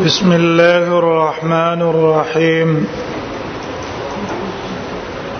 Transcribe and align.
بسم 0.00 0.32
الله 0.32 0.98
الرحمن 0.98 1.80
الرحيم 1.82 2.86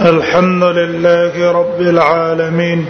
الحمد 0.01 0.62
لله 0.64 1.53
رب 1.53 1.80
العالمين 1.80 2.87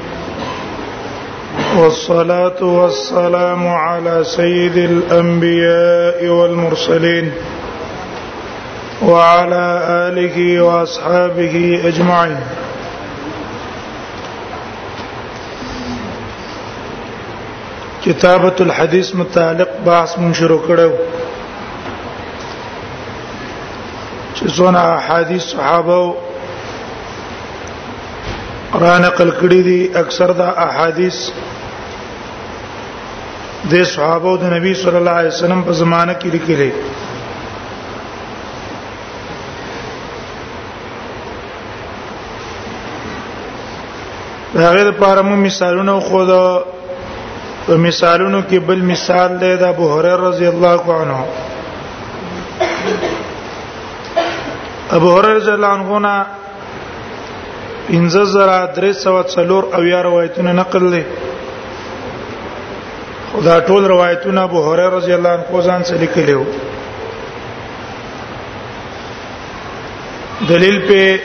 والصلاه 1.76 2.62
والسلام 2.64 3.66
على 3.68 4.24
سيد 4.24 4.76
الانبياء 4.76 6.26
والمرسلين 6.28 7.32
وعلى 9.02 9.66
اله 10.08 10.62
واصحابه 10.62 11.80
اجمعين 11.84 12.40
كتابه 18.04 18.54
الحديث 18.60 19.16
متعلق 19.16 19.70
بحث 19.86 20.18
من 20.18 20.34
شروع 20.34 20.62
چې 24.42 24.48
څونه 24.56 24.80
حدیث 25.08 25.42
صحابه 25.52 26.00
را 28.82 28.94
نقل 29.06 29.30
کړی 29.40 29.60
دي 29.68 29.80
اکثر 30.02 30.30
دا 30.40 30.48
احادیث 30.66 31.18
د 33.72 33.84
صحابه 33.94 34.32
د 34.42 34.52
نبی 34.54 34.72
صلی 34.82 34.98
الله 35.00 35.16
علیه 35.20 35.34
وسلم 35.36 35.60
په 35.68 35.72
زمانه 35.82 36.14
کې 36.20 36.28
لیکلي 36.36 36.72
هغه 44.56 44.82
لپاره 44.90 45.20
مو 45.30 45.36
مثالونه 45.46 45.98
خو 46.10 46.24
دا 46.34 46.42
مثالونو 47.86 48.40
کې 48.48 48.58
بل 48.68 48.80
مثال 48.92 49.38
دی 49.40 49.56
د 49.58 49.62
ابو 49.74 49.84
هريره 49.94 50.22
رضی 50.28 50.46
الله 50.54 50.80
عنه 51.00 51.20
ابو 54.92 55.10
هريره 55.18 55.36
رضی 55.38 55.50
الله 55.50 55.66
عنه 55.66 55.98
نه 55.98 56.26
انځه 57.96 58.22
زرا 58.34 58.66
درې 58.76 58.92
سو 59.02 59.16
څلور 59.22 59.62
او 59.76 59.82
یا 59.84 60.02
روایتونه 60.02 60.52
نقل 60.52 60.82
لري 60.84 61.04
خدا 63.32 63.60
ټول 63.60 63.82
روایتونه 63.94 64.42
ابو 64.44 64.70
هريره 64.72 64.96
رضی 64.96 65.12
الله 65.14 65.28
عنه 65.30 65.60
ځان 65.62 65.82
څخه 65.82 66.00
لیکلي 66.00 66.32
وو 66.34 66.44
دلیل 70.48 70.78
په 70.88 71.20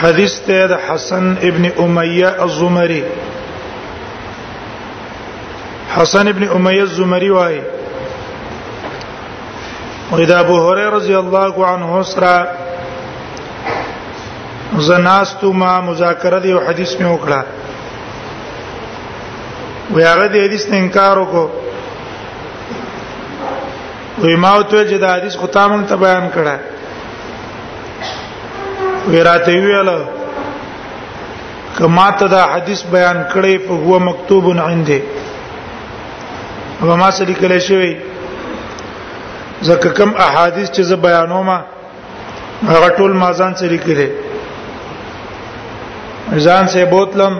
حدیث 0.00 0.34
ته 0.46 0.66
د 0.66 0.72
حسن 0.88 1.24
ابن 1.48 1.64
امیہ 1.78 2.28
الزمری 2.46 3.02
حسن 5.96 6.24
ابن 6.28 6.44
امیہ 6.58 6.80
الزمری 6.88 7.30
وایي 7.30 7.60
او 10.12 10.24
دا 10.24 10.40
ابو 10.40 10.56
هريره 10.68 10.90
رضی 10.96 11.14
الله 11.14 11.64
عنه 11.66 12.02
سره 12.02 12.48
زناستو 14.78 15.52
ما 15.52 15.80
مذاکره 15.80 16.40
دی 16.40 16.52
او 16.52 16.60
حدیث 16.60 17.00
می 17.00 17.08
وکړه 17.16 17.40
وی 19.94 20.04
هغه 20.04 20.28
د 20.32 20.36
حدیث 20.44 20.64
نه 20.70 20.76
انکار 20.76 21.16
وکړو 21.18 21.44
وی 24.22 24.36
ما 24.36 24.50
او 24.56 24.62
ته 24.62 24.84
چې 24.90 25.00
دا 25.00 25.08
حدیث 25.16 25.36
خو 25.36 25.46
تاسو 25.46 25.82
ته 25.88 25.96
بیان 25.96 26.24
کړه 26.34 26.54
وی 29.08 29.20
راته 29.20 29.52
ویل 29.66 29.90
کما 31.78 32.10
ته 32.10 32.26
دا 32.28 32.42
حدیث 32.52 32.82
بیان 32.84 33.24
کړي 33.32 33.54
په 33.68 33.72
هو 33.74 33.98
مکتوب 33.98 34.44
عنده 34.58 35.00
وما 36.82 37.10
سلیکل 37.10 37.58
شوی 37.58 37.96
زکه 39.62 39.88
کم 39.98 40.10
احادیث 40.16 40.70
چې 40.70 40.82
ز 40.82 40.92
بیانوم 41.02 41.48
هغه 42.70 42.88
ټول 42.98 43.12
ما 43.20 43.30
ځان 43.38 43.52
سره 43.60 43.68
لیکلې 43.78 44.08
ځان 46.46 46.68
سه 46.74 46.84
بوتلم 46.92 47.34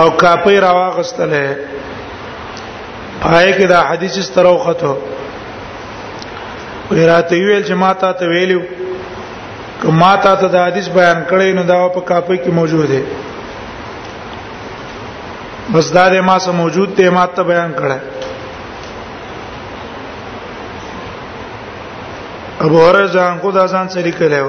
او 0.00 0.06
کاپي 0.22 0.56
راواغستله 0.66 1.42
پای 3.22 3.52
کې 3.54 3.64
دا 3.72 3.80
حدیث 3.90 4.14
ستروخته 4.28 4.94
ویراته 6.90 7.34
ویل 7.36 7.64
چې 7.64 7.72
ماته 7.82 8.12
ته 8.18 8.24
ویلو 8.32 8.60
که 9.82 9.88
ماته 10.02 10.34
ته 10.40 10.46
دا 10.54 10.60
حدیث 10.66 10.88
بیان 10.98 11.20
کړی 11.30 11.52
نو 11.58 11.62
دا 11.72 11.78
په 11.94 12.00
کاپي 12.12 12.36
کې 12.42 12.48
موجود 12.58 12.86
دی 12.94 13.02
بس 15.74 15.86
دا 15.94 16.04
د 16.08 16.14
ما 16.28 16.36
سره 16.44 16.52
موجود 16.62 16.88
دی 16.96 17.08
ماته 17.18 17.42
بیان 17.50 17.74
کړه 17.80 17.98
ابو 22.66 22.78
هرره 22.86 23.06
ځان 23.16 23.32
خو 23.40 23.48
دا 23.58 23.64
ځان 23.74 23.86
سره 23.96 24.12
کړو 24.20 24.48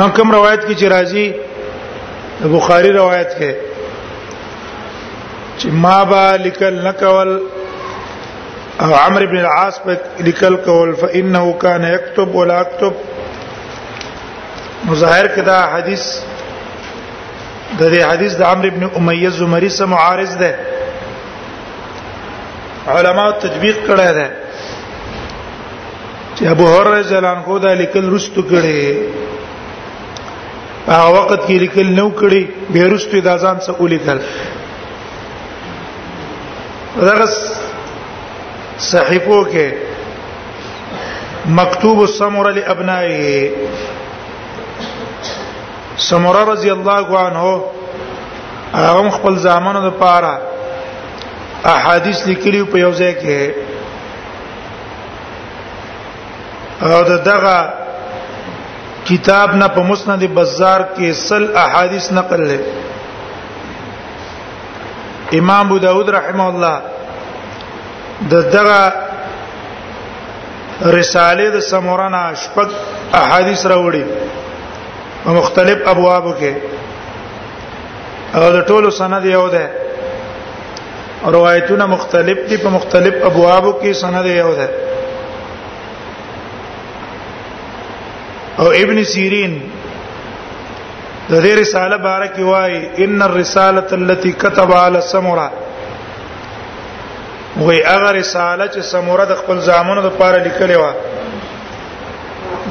ان 0.00 0.08
کوم 0.16 0.28
روایت 0.36 0.62
کې 0.66 0.74
چې 0.80 0.86
راځي 0.94 1.26
بخاری 2.54 2.90
روایت 3.00 3.30
کې 3.38 3.52
چې 5.58 5.66
ما 5.84 5.98
با 6.10 6.26
لکل 6.46 6.80
نکول 6.88 7.32
او 8.82 8.90
عمرو 9.00 9.26
بن 9.30 9.36
العاص 9.42 9.76
په 9.84 10.00
لیکل 10.28 10.54
کول 10.68 10.92
فانه 11.02 11.44
کان 11.64 11.84
یكتب 11.94 12.34
ولا 12.34 12.60
اكتب 12.64 12.92
مظاهر 14.88 15.26
کدا 15.36 15.58
حدیث 15.74 16.06
د 17.80 17.82
دې 17.94 18.02
حدیث 18.10 18.32
د 18.36 18.42
عمرو 18.52 18.68
ابن 18.72 18.88
امیه 18.96 19.28
زمری 19.40 19.68
سره 19.76 19.86
معارض 19.94 20.36
ده 20.36 20.54
علما 22.94 23.30
تطبیق 23.44 23.76
کړه 23.86 24.08
ده 24.18 24.28
چې 26.38 26.42
ابو 26.54 26.66
هرره 26.74 26.98
زلان 27.08 27.38
خو 27.44 27.54
دا 27.64 27.72
لیکل 27.82 28.04
رستو 28.14 28.42
کړي 28.50 28.80
هغه 30.88 31.08
وخت 31.16 31.40
کې 31.46 31.56
لیکل 31.64 31.86
نو 31.98 32.08
کړي 32.20 32.42
به 32.76 32.82
رستو 32.94 33.18
د 33.26 33.28
ځان 33.42 33.56
څخه 33.66 33.80
ولیکل 33.82 34.18
رغس 37.08 37.36
صحیفو 38.86 39.38
کې 39.52 39.66
مکتوب 41.58 41.98
السمر 42.06 42.46
لابنائه 42.58 43.22
سمره 46.08 46.42
رضی 46.52 46.70
الله 46.76 47.06
عنه 47.20 47.44
هغه 48.72 49.10
خپل 49.18 49.34
ځامنو 49.46 49.80
لپاره 49.86 50.32
احادیث 51.74 52.18
لیکلي 52.30 52.60
په 52.74 52.78
یو 52.84 52.92
ځای 53.02 53.14
کې 53.22 53.38
او 56.84 57.02
دغه 57.30 57.56
کتاب 59.08 59.48
نه 59.62 59.68
په 59.74 59.80
مسند 59.90 60.22
بازار 60.38 60.80
کې 60.96 61.08
سل 61.28 61.44
احادیث 61.64 62.04
نقل 62.18 62.40
لري 62.50 62.60
امام 65.40 65.66
ابو 65.66 65.76
داود 65.86 66.08
رحمه 66.18 66.46
الله 66.52 66.76
د 68.32 68.34
دغه 68.56 68.80
رساله 70.98 71.44
د 71.56 71.58
سمورانا 71.72 72.22
شپږ 72.44 72.68
احادیث 73.22 73.60
راوړي 73.72 74.04
په 75.24 75.30
مختلف 75.38 75.78
ابوابو 75.92 76.32
کې 76.40 76.52
او 78.36 78.42
د 78.56 78.58
ټولو 78.68 78.88
سند 79.00 79.24
یو 79.36 79.46
ده 79.54 79.64
روایتونه 81.36 81.84
مختلف 81.94 82.38
دي 82.48 82.56
په 82.64 82.68
مختلف 82.76 83.14
ابوابو 83.28 83.72
کې 83.80 83.90
سند 84.04 84.26
یو 84.42 84.52
ده 84.58 84.68
او 88.60 88.68
ابن 88.80 88.98
سیرین 89.12 89.52
د 91.28 91.30
دې 91.44 91.52
رساله 91.62 91.96
بارک 92.06 92.34
وای 92.50 92.72
ان 93.04 93.18
الرساله 93.26 93.90
التي 94.00 94.30
كتب 94.44 94.70
على 94.72 95.00
سمره 95.10 95.48
وی 97.56 97.80
هغه 97.82 98.10
رساله 98.18 98.64
چې 98.74 98.80
سمره 98.92 99.24
د 99.32 99.34
خپل 99.42 99.56
ځامنو 99.70 100.00
لپاره 100.06 100.36
لیکلې 100.46 100.76
و 100.82 100.84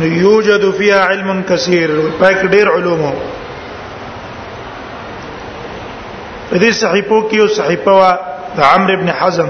نو 0.02 0.08
یوجد 0.24 0.64
فيها 0.80 1.00
علم 1.12 1.30
كثير 1.54 1.90
پاک 2.26 2.40
ډیر 2.58 2.68
علوم 2.78 3.04
دې 6.52 6.72
صحیفو 6.82 7.18
کې 7.30 7.34
یو 7.44 7.48
صحیفه 7.62 7.92
و 8.02 8.04
د 8.58 8.60
عمرو 8.74 8.96
ابن 8.98 9.10
حزم 9.20 9.50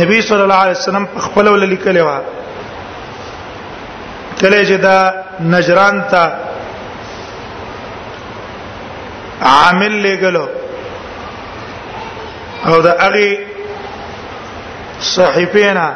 نبی 0.00 0.18
صلی 0.30 0.42
الله 0.42 0.60
علیه 0.66 0.76
وسلم 0.78 1.06
خپل 1.26 1.46
ول 1.48 1.64
لیکلې 1.74 2.02
و 2.08 2.10
کله 4.40 4.58
چې 4.68 4.76
دا 4.76 4.98
نجران 5.40 6.02
ته 6.12 6.30
عامل 9.50 9.92
لګلو 10.06 10.46
او 12.66 12.80
دا 12.82 12.92
هغه 13.00 13.28
صحیفینا 15.12 15.88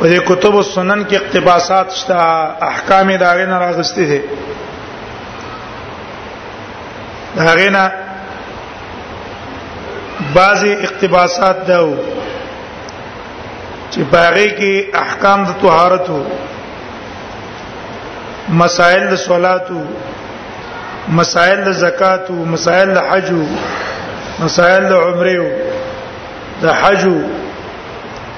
په 0.00 0.06
دې 0.10 0.20
کتب 0.30 0.54
او 0.56 0.62
سنن 0.72 1.00
کې 1.08 1.14
اقتباسات 1.16 1.88
شته 2.00 2.14
احکام 2.70 3.06
دا 3.22 3.30
غي 3.36 3.46
نه 3.52 3.56
راغستې 3.64 4.04
دي 4.10 4.20
دا 7.38 7.48
غي 7.60 7.68
نه 7.78 7.84
بعضي 10.34 10.72
اقتباسات 10.82 11.56
داو 11.68 11.88
چې 13.90 14.00
باغې 14.12 14.48
کې 14.58 14.96
احکام 15.02 15.38
د 15.44 15.50
طهارت 15.62 16.04
وو 16.10 16.22
مسائل 18.56 19.02
د 19.10 19.14
صلاتو 19.18 19.80
مسائل 21.20 21.58
د 21.64 21.70
زکاتو 21.78 22.34
مسائل 22.52 22.94
د 22.94 22.98
حج 23.08 23.28
مسائل 24.42 24.82
د 24.88 24.92
عمره 24.92 25.50
د 26.62 26.66
حج 26.80 27.04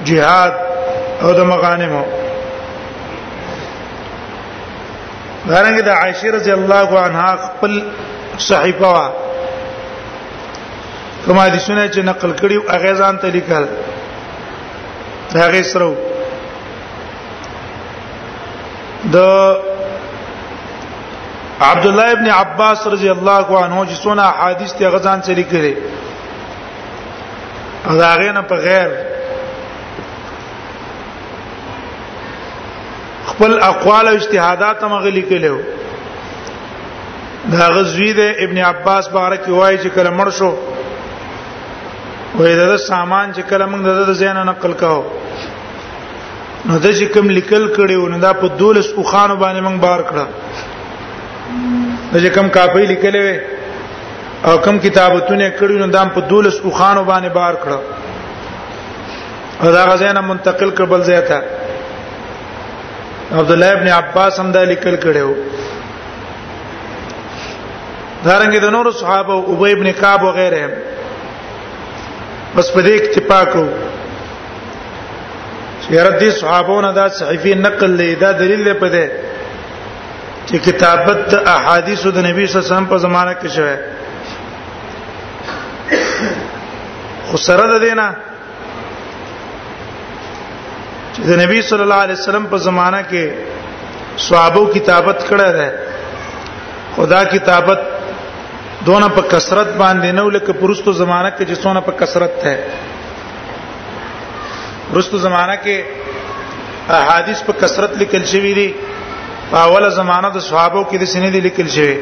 جهاد 0.09 0.53
او 1.21 1.33
د 1.39 1.43
مغانمو 1.51 2.03
غرنګ 5.49 5.79
د 5.81 5.89
عائشه 5.89 6.31
رضی 6.37 6.51
الله 6.51 6.99
عنها 6.99 7.35
خپل 7.47 7.79
صحیفه 8.49 8.87
وا 8.91 9.09
کوم 11.25 11.39
حدیثونه 11.39 11.87
چې 11.87 11.99
نقل 12.11 12.31
کړي 12.39 12.55
او 12.55 12.75
هغه 12.75 12.93
ځان 12.93 13.17
ته 13.25 13.27
لیکل 13.39 13.65
دا 15.33 15.47
غي 15.51 15.63
سره 15.63 15.95
د 19.13 19.15
عبد 21.69 21.85
الله 21.85 22.09
ابن 22.11 22.25
عباس 22.41 22.79
رضی 22.87 23.09
الله 23.09 23.57
عنه 23.63 23.85
چې 23.87 23.95
سونه 24.03 24.21
حدیث 24.37 24.71
ته 24.77 24.89
غزان 24.93 25.19
چری 25.25 25.45
کړي 25.51 25.73
هغه 27.87 28.31
نه 28.37 28.41
په 28.51 28.55
غیر 28.67 28.89
خپل 33.33 33.51
اقوال 33.67 34.03
او 34.07 34.15
اجتهادات 34.21 34.77
هم 34.87 34.93
غلي 35.05 35.23
کړو 35.33 35.57
دا 37.51 37.63
غزوی 37.77 38.11
ده 38.13 38.29
ابن 38.47 38.57
عباس 38.71 39.03
بارک 39.17 39.41
وای 39.49 39.75
چې 39.83 39.87
کله 39.95 40.11
مړ 40.17 40.29
شو 40.39 40.51
وای 42.39 42.53
دا 42.55 42.77
سامان 42.89 43.27
چې 43.33 43.39
کله 43.53 43.63
موږ 43.67 43.81
د 44.09 44.11
زین 44.23 44.35
نقل 44.51 44.73
کاو 44.83 45.01
نو 46.65 46.79
د 46.79 46.91
چې 46.91 47.03
کوم 47.13 47.25
لیکل 47.39 47.63
کړي 47.75 48.09
نو 48.15 48.19
دا 48.27 48.33
په 48.41 48.47
دولس 48.65 48.89
اوخانو 48.97 49.35
باندې 49.45 49.59
موږ 49.69 49.77
بار 49.87 49.99
کړه 50.11 50.25
د 52.19 52.29
کوم 52.35 52.47
کاپي 52.57 52.85
لیکلې 52.87 53.27
او 54.45 54.57
کوم 54.65 54.77
کتابتونه 54.85 55.49
کړو 55.59 55.75
نو 55.81 55.87
دام 55.95 56.07
په 56.15 56.19
دولس 56.31 56.55
او 56.63 56.69
خانو 56.79 57.03
باندې 57.11 57.29
بار 57.39 57.53
کړو 57.63 57.79
او 59.61 59.71
دا 59.75 59.83
غزینا 59.89 60.21
منتقل 60.31 60.69
کړ 60.77 60.85
بل 60.91 61.01
ځای 61.09 61.21
ته 61.29 61.39
عبد 63.41 63.51
الله 63.55 63.71
ابن 63.75 63.87
عباس 63.99 64.39
هم 64.39 64.49
دا 64.57 64.63
لیکل 64.71 64.95
کړو 65.05 65.27
دارنګه 68.25 68.59
د 68.65 68.67
نور 68.75 68.91
صحابه 69.01 69.33
او 69.33 69.55
ابي 69.55 69.71
ابن 69.77 69.91
کعب 70.01 70.25
او 70.25 70.31
غیره 70.39 70.61
بس 72.55 72.71
په 72.73 72.79
دې 72.85 72.91
اکتفا 73.01 73.41
کو 73.51 73.65
چې 75.81 75.93
رد 76.07 76.19
دي 76.19 76.31
صحابو 76.41 76.81
نه 76.87 76.91
دا 76.99 77.07
صحیفه 77.19 77.55
نقل 77.67 77.91
لیدا 78.03 78.31
دلیل 78.43 78.73
په 78.73 78.89
دې 78.97 79.09
چې 80.49 80.57
کتابت 80.65 81.21
احادیث 81.47 82.03
د 82.05 82.17
نبی 82.27 82.45
صلی 82.45 82.57
الله 82.57 82.65
علیه 82.65 82.71
وسلم 82.71 82.87
په 82.93 82.97
زمانہ 83.05 83.33
کې 83.41 83.47
شوه 83.55 83.75
خو 87.29 87.35
سره 87.45 87.65
ده 87.71 87.77
دینا 87.85 88.07
چې 91.13 91.21
د 91.29 91.31
نبی 91.43 91.59
صلی 91.69 91.83
الله 91.87 92.01
علیه 92.05 92.17
وسلم 92.21 92.45
په 92.53 92.57
زمانہ 92.69 93.01
کې 93.09 93.23
صحابه 94.27 94.61
کتابت 94.75 95.19
کړه 95.31 95.49
ده 95.57 95.67
خدا 96.95 97.21
کتابت 97.37 97.81
دونه 98.85 99.07
په 99.17 99.21
کثرت 99.33 99.69
باندې 99.77 100.11
نو 100.19 100.27
لکه 100.37 100.51
پرستو 100.63 100.91
زمانہ 101.01 101.27
کې 101.37 101.43
چې 101.49 101.55
څونه 101.65 101.79
په 101.89 101.93
کثرت 102.03 102.33
ده 102.45 102.55
پرستو 104.93 105.17
زمانہ 105.25 105.55
کې 105.65 105.75
احادیث 107.01 107.39
په 107.49 107.53
کثرت 107.61 107.91
لیکل 108.03 108.23
شوی 108.31 108.53
دي 108.59 108.69
اوله 109.59 109.87
زمانہ 109.95 110.27
د 110.33 110.43
صحابه 110.43 110.81
کې 110.89 110.99
د 111.01 111.05
سینې 111.13 111.29
دي 111.35 111.39
لیکل 111.45 111.67
شوی 111.77 111.95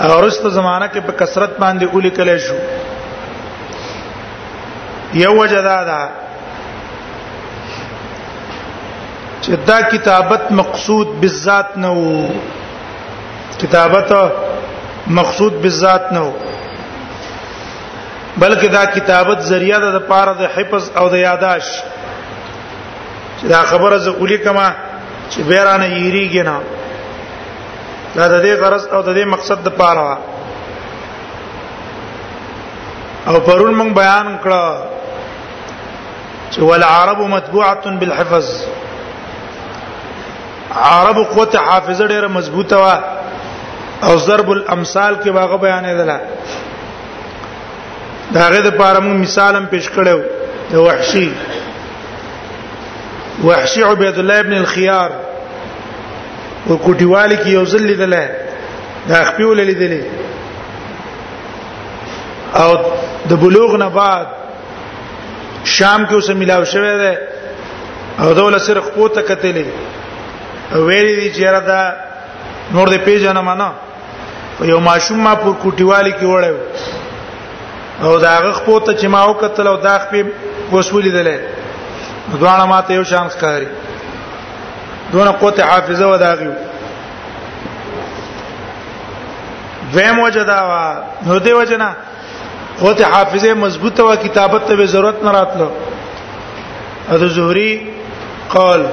او 0.00 0.08
ورسته 0.16 0.48
زمانہ 0.58 0.88
کې 0.92 1.00
په 1.08 1.12
کثرت 1.22 1.52
باندې 1.62 1.92
اولی 1.92 2.10
کله 2.10 2.38
شو 2.48 2.58
یو 5.22 5.32
وجدا 5.38 5.76
دا 5.90 6.00
چې 9.42 9.64
دا 9.70 9.78
کتابت 9.94 10.52
مقصود 10.62 11.14
بالذات 11.20 11.76
نه 11.76 11.92
وو 12.02 12.34
کتابت 13.60 14.12
مقصود 15.20 15.52
بالذات 15.64 16.12
نه 16.12 16.20
وو 16.26 16.54
بلکې 18.38 18.66
دا 18.68 18.84
کتابت 18.94 19.38
ذریعہ 19.50 19.78
ده 19.84 19.90
د 19.96 20.02
پاره 20.08 20.32
د 20.40 20.48
حفظ 20.56 20.90
او 21.00 21.04
د 21.14 21.18
یاداش 21.18 21.66
چې 23.40 23.46
دا 23.54 23.60
خبره 23.70 23.98
زه 24.06 24.10
اولی 24.20 24.38
کما 24.46 24.66
چې 25.30 25.40
بیرانه 25.50 25.86
یریږي 25.88 26.42
نه 26.48 26.56
دا 28.16 28.24
د 28.34 28.36
دې 28.46 28.52
غرض 28.62 28.84
او 28.86 29.00
د 29.02 29.14
دې 29.14 29.26
مقصد 29.34 29.62
د 29.64 29.68
پاره 29.68 30.18
او 33.26 33.40
پرون 33.40 33.74
موږ 33.80 33.92
بیان 34.00 34.28
کړه 34.44 34.76
چې 36.50 36.58
والعرب 36.68 37.20
متبوعه 37.34 37.94
بالحفظ 38.04 38.52
عرب 40.90 41.16
قوت 41.16 41.56
حافظه 41.56 42.04
ډیره 42.06 42.28
مضبوطه 42.38 42.76
وا 42.84 42.96
او 44.06 44.18
ضرب 44.28 44.50
الامثال 44.50 45.20
کې 45.22 45.28
واغه 45.40 45.56
بیانې 45.56 45.92
ده 45.98 46.20
دا 48.34 48.40
غره 48.46 48.60
د 48.66 48.70
پاره 48.78 49.00
موږ 49.04 49.16
مثالم 49.26 49.64
پیش 49.74 49.86
کړو 49.94 50.18
د 50.70 50.74
وحشي 50.86 51.28
وحشي 53.46 53.82
عبد 53.88 54.18
الله 54.22 54.38
ابن 54.44 54.52
الخيار 54.60 55.10
او 56.68 56.76
کوټیوالي 56.78 57.36
کې 57.36 57.48
یو 57.56 57.64
ځل 57.72 57.82
لیدل 57.90 58.14
دا 59.08 59.22
خپل 59.28 59.60
لیدل 59.70 59.94
او 62.60 62.70
د 63.30 63.32
بلوغ 63.42 63.76
نه 63.82 63.88
بعد 63.98 64.26
شام 65.76 66.06
کې 66.06 66.12
اوسه 66.14 66.34
ملاو 66.42 66.64
شوی 66.72 66.92
دی 67.02 67.14
او 68.22 68.32
دوله 68.40 68.58
سره 68.68 68.80
قوت 68.80 69.18
کتلې 69.26 69.66
او 70.74 70.88
ویلې 70.88 71.16
دي 71.20 71.28
چې 71.34 71.44
را 71.56 71.62
دا 71.72 71.80
نور 72.72 72.88
دې 72.88 72.98
پیژنه 73.08 73.40
ما 73.48 73.54
نه 73.62 73.72
یو 74.72 74.78
ماشوم 74.90 75.20
ما 75.28 75.34
پر 75.34 75.52
کوټیوالي 75.64 76.12
کې 76.18 76.26
وړه 76.34 77.05
او 78.02 78.18
دا 78.18 78.34
غخ 78.44 78.62
پوت 78.64 78.86
چې 79.00 79.04
ما 79.08 79.22
وکتل 79.26 79.66
او 79.66 79.76
دا 79.76 79.94
خپې 80.04 80.20
وسولې 80.72 81.10
دلې 81.16 81.38
دوانه 82.40 82.64
ماته 82.70 82.90
یو 82.94 83.04
شان 83.10 83.28
ښکاری 83.28 83.66
دونه 85.12 85.30
قوت 85.40 85.60
حافظه 85.60 86.06
و 86.12 86.16
داغیو 86.18 86.52
دویم 89.92 90.18
وجه 90.18 90.44
دا 90.44 90.60
وا 90.70 90.84
نو 91.26 91.38
دی 91.38 91.52
وجه 91.52 91.76
نه 91.76 91.96
قوت 92.80 93.00
حافظه 93.04 93.54
مضبوطه 93.54 94.02
و 94.02 94.16
کتابت 94.16 94.62
ته 94.68 94.86
ضرورت 94.86 95.22
نه 95.24 95.30
راتلو 95.30 95.68
ادو 97.12 97.28
زهري 97.28 97.70
قال 98.54 98.86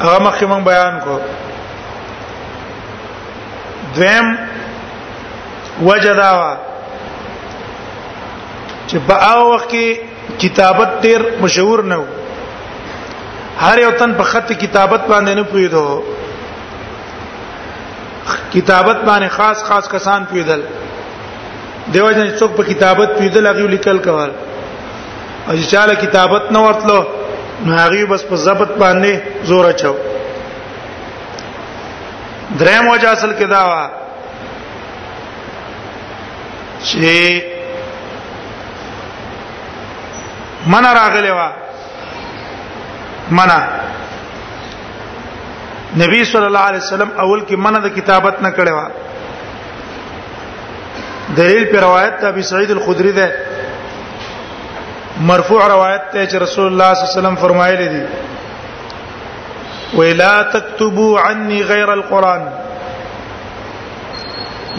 هغه 0.00 0.18
مخکې 0.24 0.42
مونږ 0.44 0.64
بیان 0.68 1.00
کو 1.04 1.20
دویم 3.96 4.38
وجه 5.82 6.14
دا 6.14 6.30
وا 6.38 6.67
چې 8.88 8.96
په 9.08 9.14
هغه 9.26 9.44
وخت 9.52 9.68
کې 9.72 9.86
کتابت 10.42 10.88
ډیر 11.04 11.20
مشهور 11.42 11.78
نه 11.90 11.96
و 12.02 12.04
هر 13.64 13.76
یو 13.84 13.90
تن 14.00 14.10
په 14.20 14.24
خط 14.30 14.48
کتابت 14.64 15.02
باندې 15.12 15.32
نه 15.38 15.42
پویدو 15.42 16.02
کتابت 18.54 18.98
باندې 19.08 19.28
خاص 19.36 19.58
خاص 19.68 19.84
کسان 19.94 20.20
پیدل 20.30 20.60
دیو 21.92 22.10
جن 22.16 22.28
څوک 22.38 22.50
په 22.58 22.62
کتابت 22.70 23.16
پیدل 23.18 23.46
هغه 23.50 23.66
لیکل 23.74 23.98
کول 24.08 24.30
او 25.48 25.52
چې 25.54 25.66
چاله 25.72 25.94
کتابت 26.04 26.52
نه 26.56 26.64
ورتلو 26.66 27.00
نو 27.66 27.76
هغه 27.82 28.06
بس 28.14 28.22
په 28.30 28.36
ضبط 28.46 28.74
باندې 28.84 29.12
زور 29.52 29.66
اچو 29.72 29.94
دریم 32.58 32.88
وجه 32.88 33.10
اصل 33.14 33.30
کې 33.38 33.50
دا 33.54 33.62
وا 33.70 33.84
چې 36.88 37.14
من 40.72 40.86
راغلی 40.94 41.30
و 41.30 41.40
منا 43.36 43.58
نبی 46.02 46.20
صلی 46.32 46.44
الله 46.48 46.58
علیه 46.70 46.80
وسلم 46.84 47.10
اول 47.24 47.40
کې 47.48 47.52
منه 47.66 47.78
د 47.84 47.86
کتابت 47.98 48.36
نه 48.46 48.50
کړي 48.58 48.70
و 48.76 48.78
دلیل 51.40 51.64
په 51.72 51.78
روایت 51.86 52.14
ته 52.22 52.26
ابي 52.28 52.42
سعید 52.50 52.70
الخدری 52.76 53.12
ده 53.20 53.28
مرفوع 55.30 55.62
روایت 55.66 56.10
ته 56.12 56.20
چې 56.26 56.34
رسول 56.46 56.66
الله 56.70 56.90
صلی 56.94 57.02
الله 57.02 57.08
علیه 57.10 57.18
وسلم 57.18 57.34
فرمایلی 57.44 57.88
دي 57.94 58.02
ولا 59.98 60.36
تكتبوا 60.54 61.14
عني 61.20 61.60
غير 61.72 61.88
القران 61.92 62.42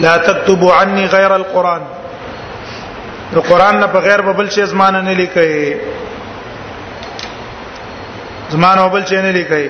لا 0.06 0.14
تكتبوا 0.28 0.72
عني 0.74 1.04
غير 1.06 1.32
القران 1.36 1.82
نو 3.34 3.40
قران 3.50 3.74
نه 3.80 3.86
بغیر 3.94 4.20
به 4.26 4.32
بل 4.32 4.48
شی 4.54 4.64
زمانه 4.72 5.00
نه 5.00 5.14
لیکي 5.20 5.76
زمانه 8.54 8.88
بل 8.94 9.04
شی 9.08 9.16
نه 9.22 9.30
لیکي 9.32 9.66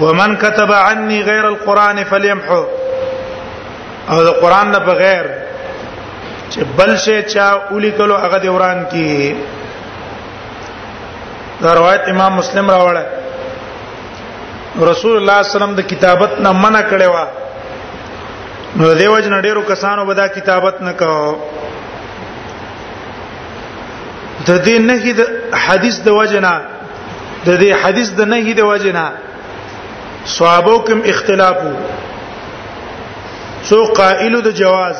ومن 0.00 0.36
كتب 0.36 0.72
عني 0.72 1.22
غير 1.22 1.46
القران 1.46 2.04
فليمحو 2.04 2.62
او 4.10 4.22
د 4.24 4.28
قران 4.42 4.70
نه 4.70 4.78
بغیر 4.78 5.24
چې 6.52 6.62
بل 6.78 6.96
شی 7.04 7.22
چا 7.22 7.46
اولی 7.70 7.90
کلو 7.90 8.16
هغه 8.24 8.38
د 8.44 8.46
وران 8.54 8.78
کی 8.92 9.10
دا 11.62 11.74
روایت 11.80 12.02
امام 12.08 12.32
مسلم 12.36 12.66
راوړل 12.70 13.06
رسول 14.82 15.16
الله 15.16 15.36
صلی 15.36 15.36
الله 15.38 15.38
علیه 15.42 15.58
وسلم 15.58 15.74
د 15.80 15.82
کتابت 15.90 16.32
نه 16.40 16.50
منع 16.64 16.82
کړی 16.90 17.06
و 17.10 17.16
نو 18.80 18.86
دیو 19.00 19.18
جن 19.20 19.34
ډیرو 19.42 19.60
کسانو 19.72 20.02
به 20.04 20.14
دا 20.14 20.26
کتابت 20.38 20.76
نه 20.88 20.92
کوو 21.04 21.30
د 24.48 24.50
دې 24.66 24.76
نه 24.88 24.96
د 25.18 25.20
حدیث 25.66 25.96
د 26.06 26.08
وجنا 26.18 26.54
د 27.46 27.48
دې 27.60 27.70
حدیث 27.82 28.08
د 28.18 28.20
نه 28.32 28.38
د 28.58 28.60
وجنا 28.70 29.04
صحابو 30.36 30.74
کوم 30.86 30.98
اختلافو 31.12 31.72
سو 33.68 33.78
قائل 34.00 34.34
د 34.46 34.50
جواز 34.60 34.98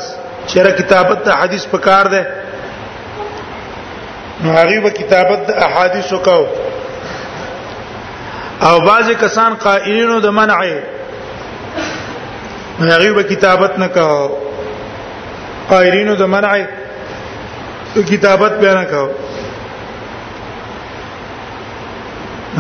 چیرې 0.50 0.72
کتابت 0.80 1.18
د 1.26 1.28
حدیث 1.40 1.64
په 1.72 1.78
کار 1.86 2.04
ده 2.14 2.22
نو 4.42 4.48
هغه 4.60 4.76
به 4.84 4.90
کتابت 5.00 5.40
د 5.48 5.50
احادیث 5.66 6.06
وکاو 6.12 6.44
او 8.68 8.74
بعض 8.88 9.06
کسان 9.24 9.52
قائلینو 9.66 10.16
د 10.26 10.28
منع 10.38 10.58
نو 12.78 12.82
هغه 12.94 13.12
به 13.18 13.22
کتابت 13.32 13.72
نه 13.82 13.88
کاو 13.88 14.28
قائلینو 15.70 16.14
د 16.22 16.24
منع 16.34 16.54
کتابت 18.10 18.52
بیان 18.62 18.84
کاو 18.90 19.08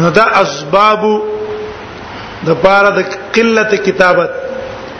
نو 0.00 0.08
دا 0.18 0.24
اسباب 0.40 1.02
د 2.46 2.48
پاره 2.62 2.90
د 2.98 3.00
قلت 3.34 3.72
کتابت 3.86 4.30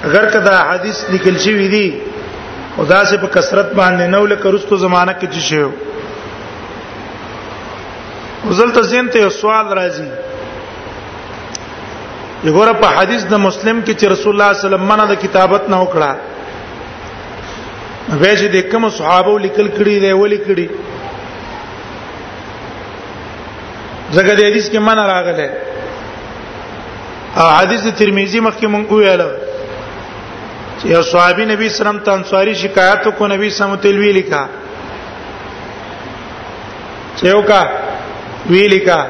اگر 0.08 0.25
کدا 0.32 0.54
حدیث 0.70 0.99
لیکل 1.12 1.37
شوی 1.44 1.66
دی 1.75 1.88
او 2.76 2.82
دا 2.90 3.00
سه 3.04 3.16
په 3.22 3.26
کثرت 3.37 3.68
باندې 3.76 4.06
نو 4.16 4.25
لکه 4.32 4.46
رستو 4.56 4.75
زمانہ 4.82 5.12
کې 5.22 5.28
چې 5.32 5.42
شو 5.49 5.68
وزلته 8.50 8.80
زین 8.92 9.06
ته 9.16 9.28
سوال 9.38 9.66
راځي 9.78 10.11
وګوره 12.44 12.75
په 12.84 12.88
حدیث 12.99 13.22
د 13.34 13.37
مسلم 13.46 13.82
کې 13.84 13.94
چې 13.99 14.12
رسول 14.12 14.32
الله 14.32 14.52
صلی 14.52 14.58
الله 14.58 14.66
علیه 14.66 14.66
وسلم 14.92 15.00
نه 15.04 15.06
د 15.12 15.14
کتابت 15.25 15.62
نه 15.76 15.80
وکړه 15.84 16.12
به 18.20 18.37
چې 18.38 18.49
د 18.56 18.58
کوم 18.72 18.84
صحابه 19.00 19.32
لیکل 19.49 19.66
کړي 19.66 19.96
دی 20.06 20.12
ولیکړي 20.22 20.68
زګه 24.16 24.35
د 24.38 24.40
حدیث 24.49 24.66
کې 24.73 24.78
من 24.88 24.99
راغله 25.12 25.49
او 27.42 27.47
حدیث 27.61 27.85
ترمذی 28.00 28.40
مخکې 28.47 28.66
مونږ 28.75 28.85
ویل 28.97 29.23
چې 30.78 30.87
یو 30.95 31.02
صحابي 31.12 31.45
نبی 31.52 31.69
سلام 31.69 31.99
ته 32.07 32.12
انصاری 32.19 32.54
شکایت 32.64 33.02
کو 33.19 33.26
نبی 33.33 33.49
سم 33.59 33.75
تل 33.83 33.99
وی 34.00 34.12
لیکا 34.19 34.42
چې 37.16 37.25
یو 37.33 37.42
کا 37.49 37.62
وی 38.50 38.64
لیکا 38.75 39.00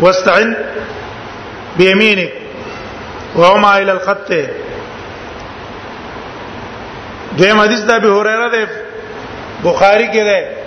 واستعن 0.00 0.50
بيمينك 1.76 2.32
وهما 3.36 3.70
الى 3.78 3.90
الخط 3.92 4.32
دیم 7.38 7.60
حدیث 7.60 7.80
دا 7.90 7.98
به 8.04 8.20
هريره 8.20 8.48
ده 8.48 8.68
بخاری 9.64 10.06
کې 10.12 10.22
ده 10.30 10.57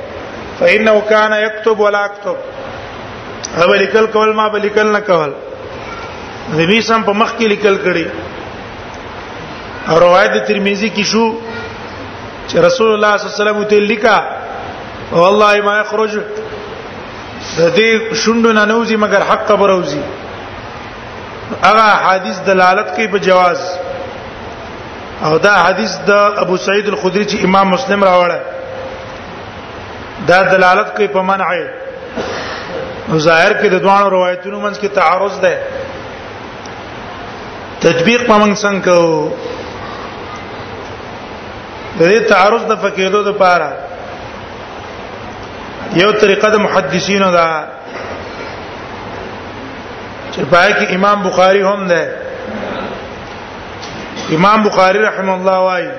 فإنه 0.62 1.02
كان 1.10 1.34
يكتب 1.34 1.80
ولا 1.80 2.06
أكتب 2.06 2.36
هغه 3.56 3.76
لیکل 3.76 4.08
کول 4.14 4.34
ما 4.36 4.48
به 4.48 4.60
لیکل 4.60 4.92
نه 4.94 5.00
کول 5.00 5.34
نبی 6.60 6.82
سم 6.82 7.04
په 7.06 7.10
مخ 7.22 7.34
کې 7.40 7.44
لیکل 7.54 7.76
کړي 7.86 8.06
او 9.90 9.96
روایت 10.00 10.34
ترمذی 10.48 10.90
کې 10.96 11.04
شو 11.14 11.26
چې 12.48 12.58
رسول 12.68 12.90
الله 12.94 12.94
صلی 12.94 12.94
الله 12.98 13.12
علیه 13.16 13.30
وسلم 13.44 13.64
ته 13.74 13.80
لیکا 13.94 14.18
والله 15.24 15.54
ما 15.70 15.76
يخرج 15.80 16.14
د 16.36 16.38
دې 17.76 18.14
شوندو 18.14 18.52
نه 18.60 18.64
نوځي 18.66 18.96
مگر 19.08 19.24
حق 19.32 19.50
بروزي 19.64 20.02
هغه 21.66 21.88
حدیث 22.08 22.38
دلالت 22.54 22.88
کوي 22.96 23.08
په 23.18 23.26
جواز 23.30 23.62
او 25.28 25.34
دا 25.50 25.54
حدیث 25.66 25.92
د 26.14 26.16
ابو 26.48 26.56
سعید 26.70 26.86
الخدری 26.96 27.26
چې 27.26 27.38
امام 27.52 27.68
مسلم 27.78 28.00
راوړل 28.12 28.42
دا 30.30 30.40
دلالت 30.54 30.90
کوي 30.96 31.08
په 31.16 31.22
منع 31.30 31.48
او 33.12 33.18
ظاهر 33.28 33.52
کې 33.60 33.68
د 33.74 33.78
دوه 33.86 34.00
روایتونو 34.16 34.58
منځ 34.66 34.76
کې 34.82 34.90
تعارض 35.00 35.36
ده 35.46 35.56
تطبیق 37.86 38.22
په 38.28 38.36
موږ 38.42 38.54
څنګه 38.64 38.80
کو 38.88 39.00
د 42.00 42.02
دې 42.12 42.20
تعارض 42.34 42.64
د 42.68 42.74
فقیدو 42.84 43.20
د 43.30 43.32
پاره 43.42 43.72
یو 46.02 46.10
طریقه 46.12 46.48
د 46.52 46.56
محدثینو 46.66 47.30
دا 47.38 47.50
چې 50.34 50.42
پای 50.54 50.70
کې 50.74 50.86
امام 50.98 51.18
بخاری 51.28 51.62
هم 51.72 51.82
ده 51.94 52.04
امام 54.38 54.60
بخاری 54.70 55.00
رحم 55.10 55.30
الله 55.34 55.58
وایي 55.66 55.90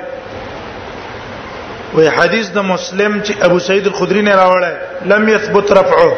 وی 1.94 2.06
حدیث 2.16 2.46
د 2.52 2.58
مسلم 2.72 3.12
چې 3.22 3.32
ابو 3.46 3.58
سعید 3.68 3.84
الخدری 3.88 4.22
نه 4.28 4.34
راوړل 4.40 4.76
لم 5.12 5.22
يثبت 5.28 5.66
رفعه 5.78 6.10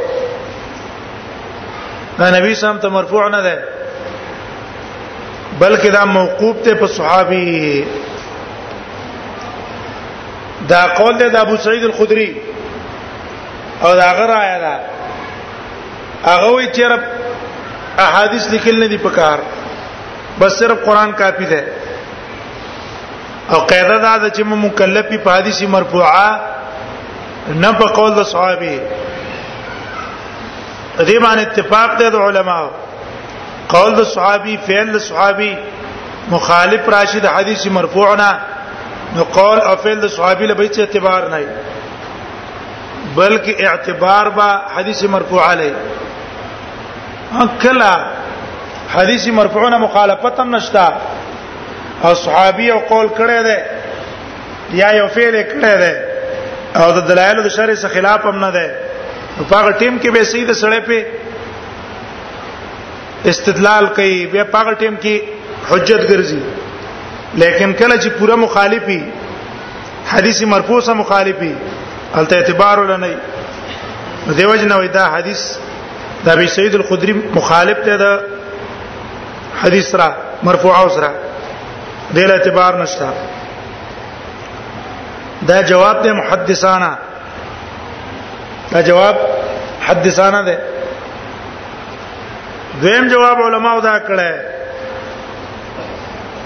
دا 2.19 2.27
نبی 2.37 2.53
سم 2.61 2.77
ته 2.85 2.89
مرفوع 2.97 3.25
نه 3.37 3.41
ده 3.47 3.57
بلکې 5.61 5.87
دا 5.97 6.03
موقوف 6.19 6.57
ته 6.69 6.75
په 6.83 6.87
صحابي 6.99 7.55
دا 10.75 10.83
قول 10.99 11.15
ده 11.19 11.27
د 11.29 11.37
ابو 11.43 11.57
سعید 11.67 11.85
الخدری 11.91 12.31
او 13.83 13.95
دا 14.03 14.09
غره 14.19 14.35
آیا 14.43 14.59
ده 14.67 14.75
هغه 16.25 16.57
وی 16.57 16.69
چې 16.75 16.79
رب 16.95 17.03
احادیث 18.05 18.45
لیکل 18.53 18.77
نه 18.81 18.89
دي 18.95 18.99
په 19.09 19.13
کار 19.19 19.39
بس 20.41 20.53
صرف 20.63 20.79
قران 20.89 21.11
کافی 21.25 21.47
ده 21.55 21.63
او 23.53 23.59
قاعده 23.59 24.17
دا 24.19 24.31
چې 24.37 24.43
مکلف 24.45 25.07
په 25.25 25.31
حدیث 25.37 25.63
مرفوعه 25.77 26.31
نه 27.63 27.71
په 27.81 27.87
قول 27.97 28.13
د 28.17 28.23
صحابي 28.33 28.77
دې 30.99 31.23
باندې 31.25 31.45
اتفاق 31.45 31.91
دی 31.99 32.07
د 32.15 32.17
علماو 32.27 32.69
قول 33.75 33.93
د 33.97 34.03
صحابي 34.15 34.55
فعل 34.67 34.89
د 34.93 34.99
صحابي 35.09 35.53
مخالف 36.35 36.83
راشد 36.97 37.25
حدیث 37.37 37.63
مرفوعنا 37.79 38.31
نو 39.17 39.23
قول 39.39 39.59
او 39.71 39.75
فعل 39.85 39.99
د 40.05 40.07
صحابي 40.17 40.45
له 40.47 40.55
بیت 40.61 40.75
اعتبار 40.79 41.23
نه 41.35 41.41
بلکې 43.17 43.65
اعتبار 43.67 44.25
با 44.39 44.49
حدیث 44.77 45.01
مرفوع 45.17 45.43
علی 45.51 45.73
اکلا 47.43 47.95
حدیث 48.95 49.25
مرفوعنا 49.39 49.77
مخالفتا 49.85 50.45
نشتا 50.45 50.87
او 52.03 52.15
صحابي 52.25 52.67
او 52.73 52.79
قول 52.89 53.09
کړي 53.19 53.39
دي 53.49 53.59
یا 54.81 54.89
یو 55.01 55.07
فعل 55.15 55.35
کړي 55.53 55.75
دي 55.83 55.93
او 56.83 56.87
د 56.97 56.99
دلایل 57.11 57.39
د 57.45 57.49
شرع 57.57 57.75
سره 57.83 57.95
خلاف 57.97 58.27
هم 58.31 58.37
نه 58.45 58.51
ده 58.57 58.67
په 59.51 59.55
هغه 59.57 59.73
ټیم 59.81 59.95
کې 60.03 60.09
به 60.15 60.25
سید 60.33 60.53
سره 60.63 60.81
په 60.81 61.07
استدلال 63.33 63.87
کوي 63.99 64.21
به 64.33 64.43
په 64.55 64.59
هغه 64.63 64.75
ټیم 64.83 64.95
کې 65.03 65.19
حجت 65.71 66.03
ګرځي 66.11 66.41
لیکن 67.43 67.73
کله 67.81 67.97
چې 68.01 68.09
پوره 68.19 68.35
مخالفي 68.47 69.01
حدیث 70.13 70.43
مرفوع 70.55 70.81
سره 70.89 70.95
مخالفي 71.05 71.53
الته 72.15 72.37
اعتبار 72.37 72.81
ولنه 72.81 73.17
دیو 74.27 74.57
جن 74.57 74.73
وې 74.73 74.91
دا 74.99 75.05
حدیث 75.15 75.45
دا 76.27 76.35
به 76.41 76.47
سید 76.57 76.75
الخدری 76.81 77.13
مخالف 77.39 77.79
ته 77.87 77.97
دا 78.03 78.13
حدیث 79.63 79.95
را 80.01 80.09
مرفوع 80.49 80.77
او 80.81 80.89
سره 80.97 81.11
دل 82.15 82.31
اعتبار 82.31 82.83
نشتا 82.83 83.09
دا 85.49 85.63
جواب 85.63 86.03
دی 86.03 86.13
محدثانا 86.13 86.95
دا 88.73 88.81
جواب 88.83 89.17
حدثانا 89.87 90.43
دی 90.43 90.57
دویم 92.81 93.09
جواب 93.09 93.39
علماو 93.39 93.81
دا 93.81 93.99
کړه 94.09 94.41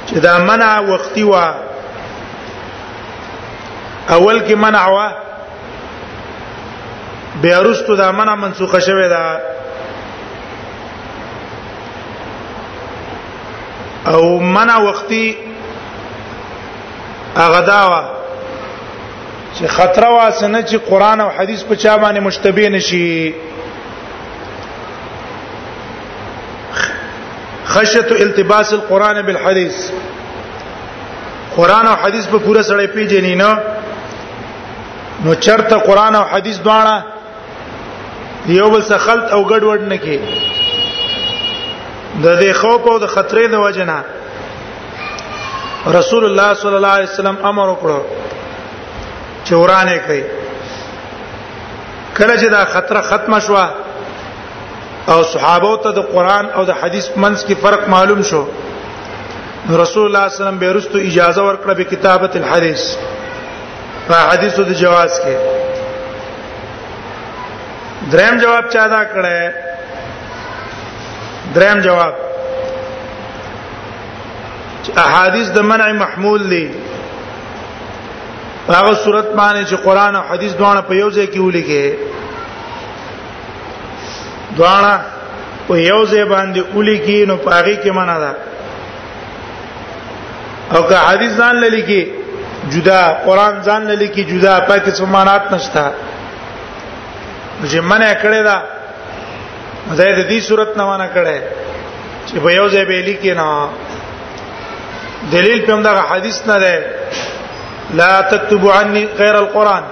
چې 0.06 0.16
دا 0.22 0.38
منع 0.38 0.78
وختي 0.88 1.22
وا 1.24 1.54
اول 4.10 4.40
کې 4.48 4.52
منع 4.54 4.86
وا 4.86 5.08
بیا 7.42 7.60
رستو 7.62 7.96
دا 7.96 8.10
منع 8.12 8.34
منسوخه 8.34 8.78
شوه 8.78 9.08
دا 9.08 9.22
او 14.06 14.38
منع 14.40 14.76
وختي 14.78 15.47
هغه 17.38 17.60
داوا 17.60 18.02
چې 19.60 19.64
خطر 19.66 20.04
واسنه 20.06 20.62
چې 20.62 20.74
قران 20.90 21.20
او 21.20 21.28
حديث 21.38 21.60
په 21.68 21.74
چا 21.76 21.96
باندې 21.98 22.18
مشتبه 22.26 22.68
نشي 22.68 23.32
خشیت 27.74 28.12
التباس 28.12 28.72
القران 28.72 29.22
بالحديث 29.22 29.76
قران 31.56 31.86
او 31.86 31.96
حديث 32.02 32.26
په 32.32 32.38
پوره 32.46 32.62
سره 32.62 32.86
پیژنې 32.86 33.36
نه 33.36 33.60
نو 35.24 35.34
چرته 35.34 35.76
قران 35.78 36.14
او 36.14 36.24
حديث 36.34 36.58
دواړه 36.58 37.02
یو 38.58 38.70
بل 38.70 38.82
څه 38.82 38.92
خلط 39.06 39.32
او 39.32 39.40
ګډوډ 39.48 39.80
نه 39.88 39.96
کی 39.96 40.20
د 42.24 42.38
دې 42.40 42.52
خوف 42.60 42.86
او 42.86 42.98
د 42.98 43.06
خطرې 43.06 43.46
د 43.50 43.54
وجنه 43.54 44.04
رسول 45.86 46.24
الله 46.24 46.54
صلی 46.54 46.74
الله 46.74 46.88
علیه 46.88 47.10
وسلم 47.10 47.36
امر 47.44 47.68
وکړو 47.68 48.00
چې 49.44 49.52
ورانه 49.52 49.98
کوي 50.06 50.24
کله 52.18 52.36
چې 52.36 52.46
دا 52.50 52.64
خطر 52.64 53.00
ختمه 53.00 53.40
شو 53.40 53.56
او 55.08 55.22
صحابه 55.22 55.76
ته 55.82 55.90
د 55.92 55.98
قران 56.12 56.50
او 56.54 56.64
د 56.64 56.70
حدیث 56.70 57.08
منځ 57.16 57.46
کې 57.46 57.52
فرق 57.60 57.88
معلوم 57.88 58.22
شو 58.22 58.42
رسول 59.70 59.76
الله 59.76 59.80
صلی 59.80 59.96
الله 60.08 60.24
علیه 60.26 60.40
وسلم 60.40 60.58
بیرستو 60.58 60.98
اجازه 60.98 61.42
ورکړه 61.54 61.74
به 61.74 61.84
کتابت 61.84 62.36
الحدیث 62.36 62.94
په 64.08 64.14
حدیثو 64.28 64.62
د 64.62 64.72
جواز 64.74 65.20
کې 65.24 65.36
دریم 68.12 68.38
جواب 68.38 68.68
چا 68.72 68.86
دا 68.88 69.02
کړه 69.04 69.52
دریم 71.54 71.80
جواب 71.80 72.27
چې 74.88 75.00
احادیث 75.06 75.46
د 75.56 75.60
منع 75.70 75.88
محمول 76.02 76.40
دي 76.50 76.66
هغه 78.74 78.92
صورت 79.04 79.26
باندې 79.38 79.62
چې 79.70 79.76
قران 79.86 80.14
او 80.16 80.22
حدیث 80.32 80.52
دواړه 80.60 80.80
په 80.88 80.94
یو 81.02 81.08
ځای 81.16 81.26
کې 81.32 81.38
ولیکي 81.38 81.94
دواړه 84.56 84.92
په 85.68 85.74
یو 85.90 86.00
ځای 86.10 86.24
باندې 86.34 86.60
ولیکي 86.76 87.18
نو 87.30 87.34
پاغي 87.46 87.76
کې 87.82 87.90
معنا 87.98 88.16
ده 88.24 88.32
او 90.74 90.80
که 90.88 90.96
حدیث 91.06 91.32
ځان 91.40 91.54
للیکي 91.64 92.02
جدا 92.72 93.00
قران 93.26 93.54
ځان 93.66 93.82
للیکي 93.90 94.22
جدا 94.32 94.54
پکې 94.68 94.90
سمانات 95.00 95.44
نشته 95.52 95.84
چې 97.70 97.80
منع 97.90 98.10
کړی 98.22 98.40
دا 98.48 98.56
زید 99.98 100.18
دې 100.30 100.38
صورت 100.48 100.70
نه 100.78 100.82
معنا 100.90 101.08
کړی 101.14 101.40
چې 102.28 102.36
په 102.44 102.50
یو 102.58 102.66
ځای 102.74 102.84
به 102.88 103.02
لیکي 103.08 103.32
نه 103.40 103.48
دلیل 105.32 105.60
په 105.66 105.72
همدغه 105.72 106.02
حدیث 106.12 106.40
نه 106.48 106.58
ده 106.58 106.84
لا 107.98 108.22
تكتب 108.22 108.66
عني 108.70 109.06
غیر 109.18 109.36
القران 109.36 109.82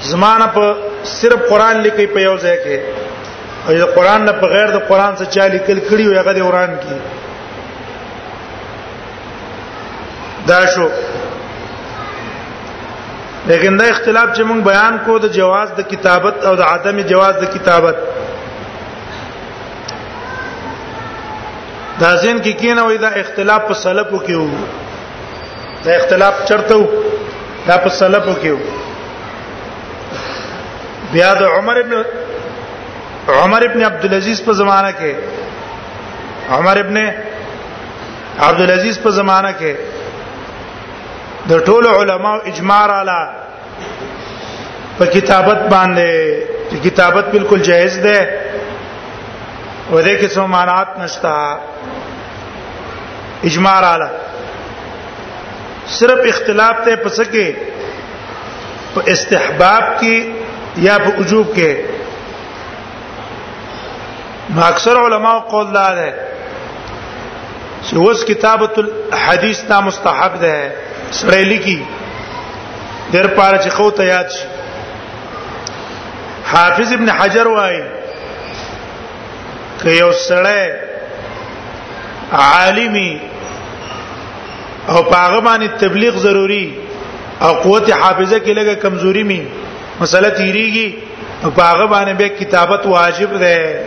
زمانه 0.00 0.46
په 0.46 0.64
صرف 1.04 1.40
قران 1.50 1.76
لیکي 1.82 2.06
په 2.06 2.20
یو 2.20 2.36
ځای 2.36 2.56
کې 2.64 2.78
او 3.68 3.86
قران 3.96 4.24
نه 4.24 4.32
په 4.32 4.46
غیر 4.54 4.68
د 4.70 4.76
قران 4.88 5.14
څخه 5.16 5.26
چا 5.34 5.46
لیکل 5.46 5.78
کړي 5.88 6.06
وي 6.08 6.18
هغه 6.18 6.32
د 6.32 6.38
قران 6.48 6.70
کې 6.82 6.94
دا 10.48 10.60
شو 10.74 10.88
لیکن 13.46 13.76
دا 13.76 13.86
اختلاف 13.90 14.28
چې 14.36 14.42
موږ 14.48 14.60
بیان 14.70 14.94
کو 15.04 15.12
د 15.18 15.26
جواز 15.38 15.68
د 15.78 15.80
کتابت 15.92 16.36
او 16.46 16.54
د 16.56 16.60
عدم 16.74 16.96
جواز 17.00 17.34
د 17.42 17.44
کتابت 17.54 17.96
دا 22.00 22.10
ځین 22.22 22.38
کې 22.44 22.52
کینه 22.60 22.82
وای 22.84 22.96
دا 23.04 23.08
اختلاف 23.22 23.60
په 23.68 23.74
سلفو 23.84 24.18
کې 24.26 24.34
وو 24.40 24.48
دا 25.84 25.92
اختلاف 26.00 26.34
چرته 26.48 26.74
وو 26.78 26.86
دا 27.68 27.76
په 27.84 27.88
سلفو 27.98 28.34
کې 28.42 28.50
وو 28.54 28.62
بیا 31.12 31.30
د 31.40 31.42
عمر 31.58 31.76
ابن 31.82 31.92
عمر 33.42 33.62
ابن 33.68 33.84
عبد 33.90 34.04
العزيز 34.06 34.40
په 34.46 34.52
زمانہ 34.60 34.90
کې 34.98 35.12
عمر 36.58 36.76
ابن 36.84 36.96
عبد 38.46 38.60
العزيز 38.64 38.98
په 39.02 39.10
زمانہ 39.20 39.52
کې 39.58 39.76
د 41.52 41.62
ټولو 41.68 41.90
علماو 42.00 42.40
اجماع 42.50 42.82
رااله 42.92 44.50
په 44.98 45.06
کتابت 45.14 45.62
باندې 45.74 46.76
کتابت 46.84 47.24
بالکل 47.32 47.60
جائز 47.68 47.98
ده 48.04 48.18
او 49.90 49.96
دې 50.04 50.14
کې 50.20 50.28
څو 50.34 50.44
معنات 50.46 50.88
نشتا 50.98 51.34
اجماع 53.48 53.78
رااله 53.84 54.08
صرف 55.96 56.20
اختلاف 56.28 56.76
ته 56.84 56.92
پس 57.06 57.18
کې 57.32 57.46
په 58.94 59.00
استحباب 59.14 59.84
کې 60.02 60.16
یا 60.86 60.94
په 61.06 61.10
وجوب 61.18 61.46
کې 61.58 61.72
ما 64.58 64.64
اکثر 64.66 64.94
علما 65.02 65.32
قول 65.54 65.68
لا 65.78 65.88
ده 65.98 66.10
چې 67.82 67.96
اوس 68.04 68.18
کتابت 68.30 68.74
الحديث 68.84 69.58
تا 69.72 69.78
مستحب 69.88 70.32
ده 70.46 70.54
سړی 71.10 71.44
لیکي 71.50 71.80
ډېر 73.12 73.26
پاره 73.36 73.56
چې 73.58 73.68
خو 73.76 73.86
ته 74.00 74.04
یاد 74.12 74.28
شي 74.38 74.48
حافظ 76.54 76.88
ابن 76.92 77.08
حجر 77.18 77.46
وایي 77.52 77.84
که 79.84 79.90
یو 79.90 80.10
سړی 80.28 80.64
عالمي 82.44 83.20
او 84.88 85.02
پاغه 85.02 85.40
باندې 85.40 85.78
تبلیغ 85.84 86.16
ضروری 86.26 86.66
او 87.40 87.48
قوت 87.48 87.92
حافظه 87.92 88.38
کې 88.40 88.50
لګه 88.50 88.74
کمزوري 88.84 89.22
می 89.30 89.42
مسله 90.00 90.30
تیریږي 90.38 90.88
او 91.44 91.50
پاغه 91.50 91.86
باندې 91.92 92.12
به 92.20 92.28
کتابت 92.28 92.86
واجب 92.86 93.38
ده 93.38 93.80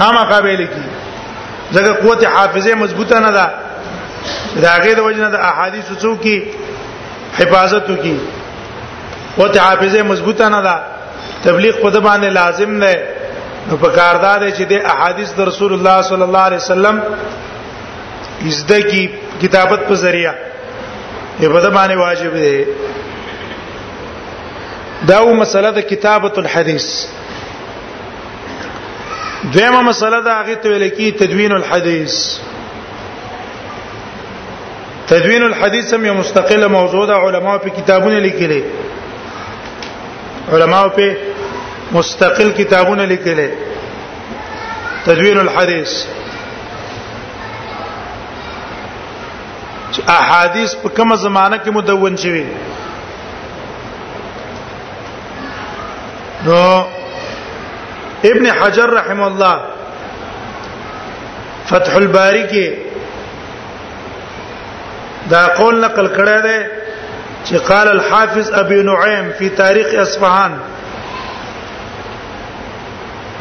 هغه 0.00 0.24
قابل 0.34 0.56
کی 0.74 0.82
ځکه 1.74 1.92
قوت 2.02 2.24
حافظه 2.26 2.74
مضبوطه 2.74 3.18
نه 3.20 3.30
ده 3.32 3.50
داغه 4.62 4.94
د 4.94 4.98
وجنه 5.00 5.30
د 5.30 5.34
احادیث 5.34 5.84
څو 6.02 6.22
کی 6.22 6.36
حفاظت 7.38 7.90
کی 8.02 8.16
قوت 9.36 9.56
حافظه 9.58 10.02
مضبوطه 10.02 10.48
نه 10.48 10.62
ده 10.62 10.76
تبلیغ 11.44 11.74
په 11.82 11.90
د 11.90 11.98
باندې 12.00 12.32
لازم 12.32 12.80
ده 12.80 13.21
نو 13.68 13.76
په 13.82 13.88
کاردار 13.98 14.40
چې 14.56 14.62
د 14.72 14.74
احادیث 14.94 15.28
د 15.38 15.40
رسول 15.50 15.72
الله 15.76 15.96
صلی 16.10 16.22
الله 16.28 16.42
علیه 16.50 16.62
وسلم 16.62 16.96
ازده 18.50 18.78
کی 18.90 19.02
کتابت 19.42 19.80
په 19.88 19.94
ذریعہ 20.04 20.32
عبادت 21.40 21.72
باندې 21.78 21.96
واجب 22.04 22.32
دی 22.36 22.64
دا 25.10 25.18
و 25.26 25.34
مسله 25.42 25.70
د 25.78 25.88
کتابت 25.90 26.38
الحديث 26.44 26.86
دیمه 29.56 29.80
مسله 29.90 30.20
دا 30.28 30.34
هغه 30.40 30.54
ته 30.64 30.68
ویل 30.72 30.88
کی 30.96 31.10
تدوین 31.22 31.52
الحديث 31.58 32.16
تدوین 35.12 35.42
الحديث 35.44 35.94
هم 35.94 36.04
یو 36.10 36.14
مستقله 36.18 36.66
موضوع 36.78 37.06
ده 37.10 37.14
علماو 37.28 37.58
په 37.66 37.76
کتابونه 37.78 38.20
لیکلي 38.28 38.62
علماو 40.52 40.88
په 40.96 41.31
مستقل 41.92 42.50
کتابونه 42.56 43.04
لیکلي 43.06 43.46
تدوین 45.04 45.38
الحديث 45.40 45.92
احادیث 50.12 50.74
په 50.82 50.88
کومه 50.98 51.16
زمانہ 51.24 51.56
کې 51.64 51.70
مدون 51.78 52.14
شوی 52.22 52.44
نو 56.46 56.60
ابن 58.30 58.46
حجر 58.60 58.88
رحم 58.98 59.20
الله 59.26 59.56
فتح 61.72 61.92
الباری 62.02 62.42
کې 62.46 62.68
دا 65.34 65.42
قول 65.60 65.74
نقل 65.86 66.06
کړی 66.16 66.38
دی 66.48 66.58
چې 67.44 67.56
قال 67.70 67.86
الحافظ 67.94 68.46
ابي 68.64 68.78
نعيم 68.90 69.26
في 69.38 69.46
تاريخ 69.62 69.86
اصفهان 70.06 70.52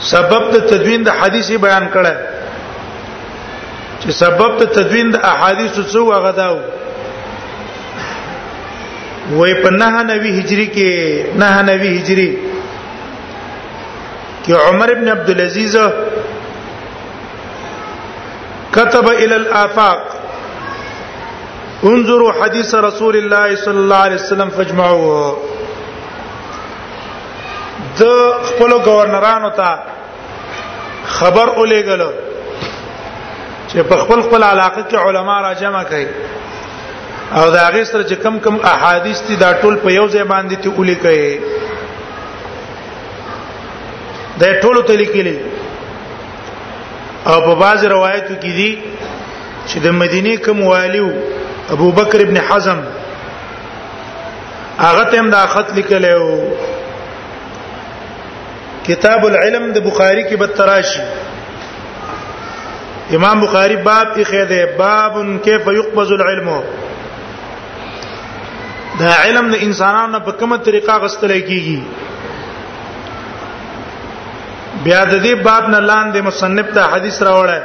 سبب 0.09 0.45
ته 0.51 0.59
تدوین 0.69 1.01
د 1.05 1.09
حدیث 1.17 1.47
بیان 1.63 1.83
کړه 1.93 2.13
چې 3.99 4.09
سبب 4.19 4.55
ته 4.61 4.65
تدوین 4.77 5.07
د 5.15 5.17
احادیث 5.31 5.75
څو 5.91 6.01
غداو 6.25 6.57
وې 9.37 9.51
په 9.65 9.69
نه 9.75 9.95
نوي 10.11 10.31
هجری 10.39 10.67
کې 10.75 10.89
نه 11.43 11.61
نوي 11.69 11.91
هجری 11.99 12.29
کې 14.45 14.51
عمر 14.71 14.89
ابن 14.95 15.07
عبد 15.15 15.29
العزيز 15.35 15.75
كتب 18.75 19.09
الى 19.09 19.35
الافاق 19.35 20.01
انظروا 21.91 22.33
حديث 22.43 22.69
رسول 22.89 23.15
الله 23.21 23.47
صلى 23.65 23.79
الله 23.79 23.97
عليه 24.05 24.15
وسلم 24.23 24.49
فاجمعوه 24.57 25.25
د 27.99 28.03
خپل 28.47 28.71
گورنرانو 28.87 29.49
ته 29.61 29.69
خبر 31.15 31.47
اولېګل 31.59 32.03
چې 33.67 33.81
په 33.89 33.95
خپل 34.03 34.19
خپل 34.27 34.41
علاقه 34.43 34.81
کې 34.81 34.95
علما 35.07 35.37
را 35.41 35.51
جمع 35.63 35.83
کړي 35.89 36.07
او 37.39 37.45
دا 37.51 37.67
غي 37.73 37.83
سره 37.91 38.03
چې 38.03 38.15
کم 38.23 38.35
کم 38.39 38.55
احادیث 38.73 39.19
دي 39.27 39.35
دا 39.43 39.49
ټول 39.61 39.75
په 39.83 39.89
یو 39.91 40.07
ځای 40.13 40.23
باندې 40.33 40.55
ته 40.63 40.67
اولې 40.75 40.95
کړي 41.03 41.25
دا 44.43 44.49
ټول 44.61 44.75
ته 44.89 44.93
لیکلي 45.03 45.37
او 47.29 47.37
په 47.45 47.53
باز 47.61 47.79
روایتو 47.85 48.33
کې 48.35 48.53
دي 48.59 48.71
چې 49.67 49.77
د 49.85 49.87
مدینه 50.01 50.33
کوم 50.45 50.57
والیو 50.67 51.09
ابو 51.75 51.87
بکر 51.97 52.19
ابن 52.23 52.37
حزم 52.49 52.79
هغه 54.79 55.03
ته 55.03 55.15
هم 55.19 55.27
دا 55.35 55.41
خط 55.55 55.67
لیکلی 55.79 56.13
و 56.21 56.23
کتاب 58.91 59.21
العلم 59.25 59.65
د 59.75 59.79
بخاری 59.87 60.21
کې 60.23 60.37
بدتراشي 60.39 61.03
امام 63.17 63.39
بخاری 63.43 63.75
باب 63.87 64.07
یې 64.17 64.25
خېده 64.31 64.61
باب 64.81 65.13
کیف 65.45 65.65
یقبض 65.79 66.09
العلم 66.17 66.47
دا 69.01 69.11
علم 69.23 69.45
د 69.53 69.55
انسانانو 69.69 70.17
په 70.27 70.31
کومه 70.43 70.57
طریقه 70.69 70.93
غستل 71.05 71.31
کیږي 71.37 71.79
بیا 74.83 75.01
د 75.05 75.23
دې 75.25 75.35
باب 75.49 75.63
نه 75.75 75.79
لاندې 75.89 76.19
مصنف 76.29 76.67
ته 76.73 76.81
حدیث 76.95 77.17
راوړل 77.27 77.63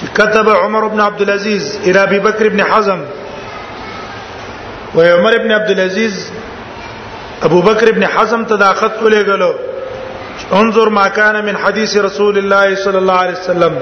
چې 0.00 0.06
كتب 0.20 0.46
عمر 0.58 0.82
بن 0.94 1.00
عبد 1.08 1.20
العزيز 1.26 1.64
الى 1.84 2.02
ابي 2.08 2.20
بكر 2.28 2.44
بن 2.54 2.60
حزم 2.74 3.00
و 4.94 5.00
عمر 5.10 5.38
بن 5.46 5.50
عبد 5.62 5.70
العزيز 5.74 6.14
ابو 7.48 7.58
بکر 7.66 7.86
ابن 7.94 8.04
حزم 8.14 8.40
ته 8.52 8.56
دا 8.62 8.70
خط 8.78 8.96
ولېګلو 9.04 9.52
انظر 10.58 10.88
ما 10.88 11.08
كان 11.08 11.44
من 11.44 11.56
حديث 11.56 11.96
رسول 11.96 12.38
الله 12.38 12.74
صلى 12.84 12.98
الله 12.98 13.16
عليه 13.24 13.32
وسلم 13.40 13.78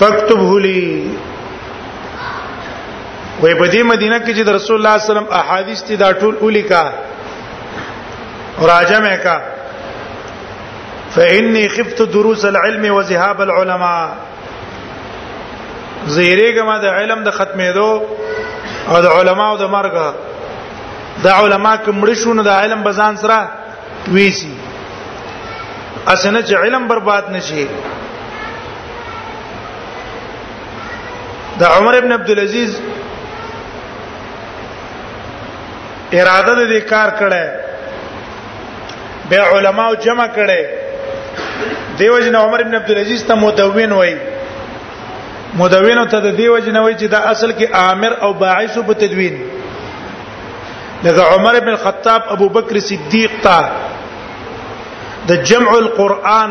فاكتبه 0.00 0.60
لي 0.60 1.04
وې 3.42 3.54
په 3.54 3.70
دې 3.70 3.82
مدینه 3.82 4.18
کې 4.18 4.36
چې 4.36 4.42
رسول 4.58 4.76
الله 4.76 4.96
صلی 4.96 4.96
الله 4.96 4.96
علیه 4.96 5.06
وسلم 5.10 5.32
احادیث 5.40 5.78
دي 5.88 5.94
دا 5.96 6.12
ټول 6.12 6.34
راځه 8.62 9.00
مې 9.04 9.14
کا 9.22 9.36
فإني 11.14 11.64
خفت 11.68 11.98
دروس 12.02 12.44
العلم 12.44 12.92
وذهاب 12.94 13.40
العلماء 13.40 14.14
زيره 16.06 16.56
کما 16.60 16.78
د 16.78 16.84
علم 16.98 17.24
د 17.24 17.30
ختمېدو 17.38 17.90
او 18.88 18.96
د 19.02 19.04
او 19.06 19.54
د 19.56 19.66
مرګه 19.68 20.10
دا 21.24 21.32
علما 21.38 21.76
کوم 21.76 22.04
رښونه 22.14 22.42
د 22.42 22.48
علم 22.48 22.82
بزان 22.82 23.16
سره 23.16 23.48
ویسي 24.10 24.54
اسنه 26.08 26.40
چې 26.42 26.54
علم 26.64 26.88
برباد 26.88 27.28
نشي 27.30 27.66
دا 31.58 31.66
عمر 31.76 31.94
ابن 31.98 32.12
عبد 32.12 32.30
العزيز 32.30 32.80
اراده 36.12 36.54
دې 36.78 36.82
کار 36.94 37.10
کړه 37.20 37.42
به 39.30 39.38
علماو 39.56 39.94
جمع 40.06 40.26
کړه 40.36 40.60
دیو 41.98 42.16
جن 42.26 42.34
عمر 42.36 42.60
ابن 42.60 42.74
عبد 42.80 42.90
العزيز 42.96 43.20
ته 43.30 43.34
مدون 43.46 43.92
وای 43.92 44.14
مدون 45.62 45.98
ته 46.08 46.18
د 46.28 46.30
دیو 46.42 46.58
جن 46.58 46.76
وای 46.76 46.94
چې 46.98 47.02
دا 47.16 47.20
اصل 47.32 47.50
کې 47.52 47.66
عامر 47.82 48.12
او 48.28 48.32
باعث 48.44 48.74
په 48.78 48.94
تدوین 49.04 49.36
لکه 51.04 51.22
عمر 51.36 51.54
ابن 51.56 51.68
الخطاب 51.68 52.22
ابو 52.36 52.46
بکر 52.58 52.74
صدیق 52.90 53.30
ته 53.48 53.60
د 55.28 55.32
جمع 55.50 55.70
القرآن 55.84 56.50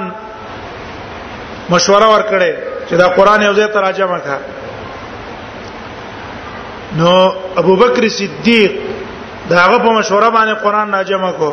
مشوره 1.70 2.08
ورکړې 2.14 2.52
چې 2.88 2.94
دا 3.02 3.08
قرآن 3.18 3.42
یو 3.42 3.54
ځای 3.58 3.68
تراجمه 3.78 4.18
کا 4.26 4.38
نو 6.98 7.12
ابو 7.62 7.76
بکر 7.76 8.08
صدیق 8.18 8.72
دا 9.50 9.60
هغه 9.60 9.78
په 9.86 9.90
مشوره 10.00 10.30
باندې 10.38 10.64
قرآن 10.64 10.94
راجمه 10.98 11.32
کو 11.38 11.52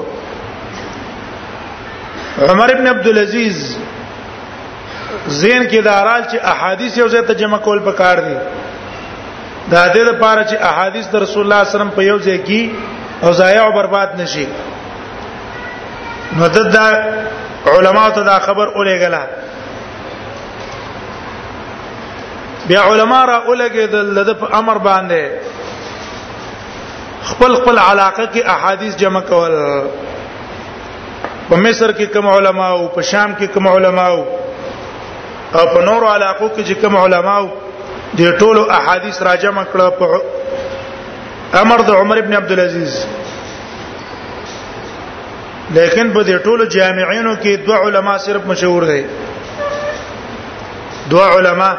عمر 2.48 2.70
ابن 2.74 2.87
عبد 2.94 3.06
العزيز 3.12 3.56
زین 5.28 5.68
کې 5.68 5.85
دارال 5.85 6.22
چې 6.30 6.44
احادیث 6.54 6.98
یو 6.98 7.09
ځای 7.14 7.22
ته 7.30 7.35
جمع 7.44 7.59
کول 7.68 7.78
پکار 7.90 8.20
دي 8.26 8.35
دا 9.70 9.87
د 9.88 9.94
دې 9.94 9.98
لپاره 10.11 10.42
چې 10.44 10.62
احادیث 10.72 11.06
د 11.06 11.16
رسول 11.16 11.42
الله 11.42 11.64
صلی 11.64 11.64
الله 11.64 11.64
علیه 11.64 11.74
وسلم 11.76 11.96
په 11.96 12.09
یو 12.11 12.18
ځای 12.18 12.46
کې 12.46 12.68
او 13.26 13.33
ضایع 13.40 13.62
او 13.62 13.72
برباد 13.78 14.20
نشي 14.20 14.46
نو 16.38 16.45
د 16.55 16.77
علماء 17.73 18.09
ته 18.16 18.23
دا 18.29 18.38
خبر 18.43 18.66
اولېګلا 18.69 19.23
بیا 22.69 22.83
علما 22.93 23.21
را 23.31 23.37
اولګېدل 23.47 24.23
د 24.25 24.31
امر 24.61 24.77
باندې 24.79 25.29
خپل 27.31 27.55
خپل 27.62 27.79
علاقه 27.79 28.27
کې 28.27 28.49
احادیث 28.57 28.97
جمع 29.03 29.21
کول 29.33 29.57
په 31.49 31.57
مصر 31.57 31.93
کې 31.93 32.03
کوم 32.16 32.29
علما 32.37 32.66
او 32.77 32.83
په 32.97 33.03
شام 33.12 33.35
کې 33.40 33.45
کوم 33.45 33.69
علما 33.75 34.07
او 34.16 34.25
په 35.53 35.83
نورو 35.88 36.09
علاقو 36.14 36.49
کې 36.57 36.69
چې 36.69 36.73
کوم 36.73 36.97
علما 37.05 37.40
دي 38.19 38.31
ټولو 38.45 38.71
احادیث 38.79 39.23
را 39.29 39.35
جمع 39.47 39.64
کړ 39.73 39.90
په 40.03 40.23
امر 41.62 41.83
د 41.88 42.01
عمر 42.03 42.19
ابن 42.25 42.33
عبد 42.40 42.53
العزيز 42.57 43.05
لیکن 45.76 46.06
په 46.12 46.20
دې 46.28 46.37
ټولو 46.46 46.64
جامعینو 46.74 47.33
کې 47.42 47.52
دوه 47.66 47.76
علما 47.87 48.14
صرف 48.26 48.42
مشهور 48.52 48.83
دي 48.92 49.04
دوه 51.12 51.26
علما 51.35 51.70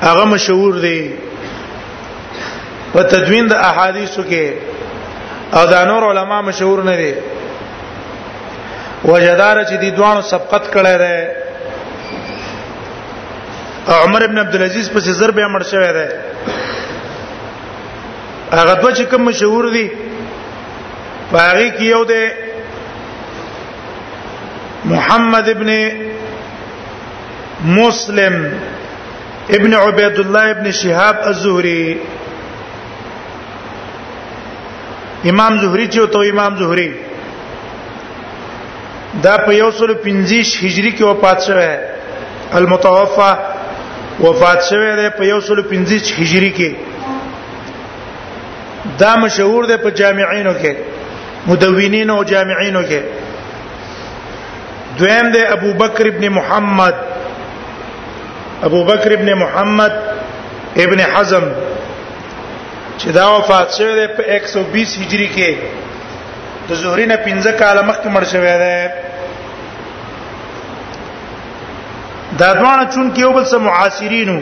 هغه 0.00 0.24
مشهور 0.32 0.72
دي 0.86 1.00
په 2.92 3.02
تدوین 3.14 3.44
د 3.52 3.54
احادیثو 3.68 4.22
کې 4.30 4.46
او 5.60 5.64
د 5.72 5.74
نور 5.92 6.02
علما 6.10 6.38
مشهور 6.48 6.78
نه 6.90 6.96
دي 7.02 7.14
وجدار 9.04 9.64
چې 9.64 9.74
د 9.84 9.86
دوانو 10.00 10.22
سبقت 10.34 10.64
کړه 10.76 10.94
ده 11.04 11.14
عمر 14.04 14.22
ابن 14.24 14.36
عبد 14.38 14.54
العزيز 14.54 14.88
په 14.92 14.98
زر 15.20 15.30
به 15.38 15.48
مړ 15.58 15.62
شوی 15.72 15.90
ده 15.98 16.06
هغه 18.52 18.74
دوه 18.74 18.94
چې 18.94 19.02
کوم 19.14 19.22
مشهور 19.30 19.64
دي 19.78 19.86
باغی 21.34 21.68
کیو 21.80 22.02
ده 22.08 22.22
محمد 24.84 25.48
ابن 25.48 25.90
مسلم 27.64 28.52
ابن 29.50 29.74
عبيد 29.74 30.18
الله 30.18 30.50
ابن 30.50 30.70
شهاب 30.70 31.20
الزهري 31.26 32.00
امام 35.30 35.58
زهري 35.62 35.88
چې 35.88 36.00
تو 36.12 36.18
امام 36.32 36.56
زهري 36.58 36.94
دا 39.22 39.36
په 39.46 39.54
یو 39.54 39.70
سل 39.78 39.94
پنځیش 40.04 40.48
هجری 40.64 40.92
کې 40.98 41.02
وفات 41.02 41.40
شوی 41.46 41.70
المتوفى 42.60 43.32
وفات 44.20 44.62
شوی 44.70 44.90
دی 45.02 45.08
په 45.18 45.24
یو 45.32 45.40
سل 45.40 45.58
پنځیش 45.72 46.04
هجری 46.18 46.50
کې 46.58 46.70
دا 48.98 49.16
مشهور 49.16 49.66
دی 49.70 49.76
په 49.82 49.90
جامعینو 49.90 50.54
کې 50.62 50.72
مدونینو 51.48 52.16
او 52.16 52.24
جامعینو 52.34 52.82
کې 52.88 53.00
دویم 54.98 55.26
د 55.34 55.36
ابو 55.52 55.70
بکر 55.82 56.04
ابن 56.08 56.24
محمد 56.38 56.94
ابو 58.68 58.80
بکر 58.90 59.10
ابن 59.12 59.28
محمد 59.42 59.92
ابن 60.84 61.00
حزم 61.12 61.44
چې 62.98 63.06
دا 63.18 63.26
وفات 63.36 63.68
شوی 63.76 63.94
دی 64.00 64.06
په 64.16 64.22
120 64.38 64.90
هجری 65.00 65.28
کې 65.36 65.50
د 66.68 66.70
زهری 66.82 67.06
نه 67.12 67.16
15 67.28 67.52
کال 67.62 67.76
مخکې 67.84 68.06
مړ 68.16 68.24
شوی 68.32 68.54
دی 68.64 68.80
دا 72.40 72.48
دوانه 72.58 72.84
چون 72.94 73.06
کې 73.14 73.18
یو 73.20 73.32
بل 73.38 73.44
سره 73.52 73.58
معاصرینو 73.68 74.38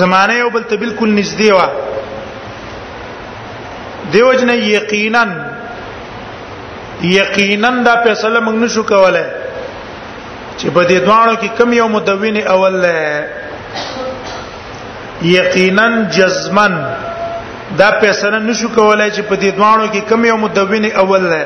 زمانه 0.00 0.34
یو 0.40 0.50
بل 0.58 0.64
ته 0.72 0.76
بالکل 0.84 1.10
نږدې 1.22 1.50
و 1.56 1.58
دیوجنه 4.14 4.54
یقینا 4.58 5.24
یقینا 7.02 7.68
دا 7.84 7.94
فیصله 8.04 8.40
موږ 8.40 8.54
نشو 8.62 8.82
کولای 8.82 9.24
چې 10.56 10.66
په 10.66 10.88
دې 10.88 10.94
دوانو 11.04 11.34
کې 11.36 11.48
کم 11.58 11.72
یو 11.72 11.88
مدون 11.88 12.36
اول 12.54 12.72
له 12.82 13.24
یقینا 15.34 15.88
جزمن 16.16 16.74
دا 17.78 17.88
فیصله 18.00 18.38
نشو 18.48 18.68
کولای 18.74 19.10
چې 19.10 19.20
په 19.20 19.36
دې 19.36 19.44
دوانو 19.56 19.86
کې 19.92 20.00
کم 20.08 20.24
یو 20.24 20.36
مدون 20.42 20.84
اول 21.02 21.22
له 21.30 21.42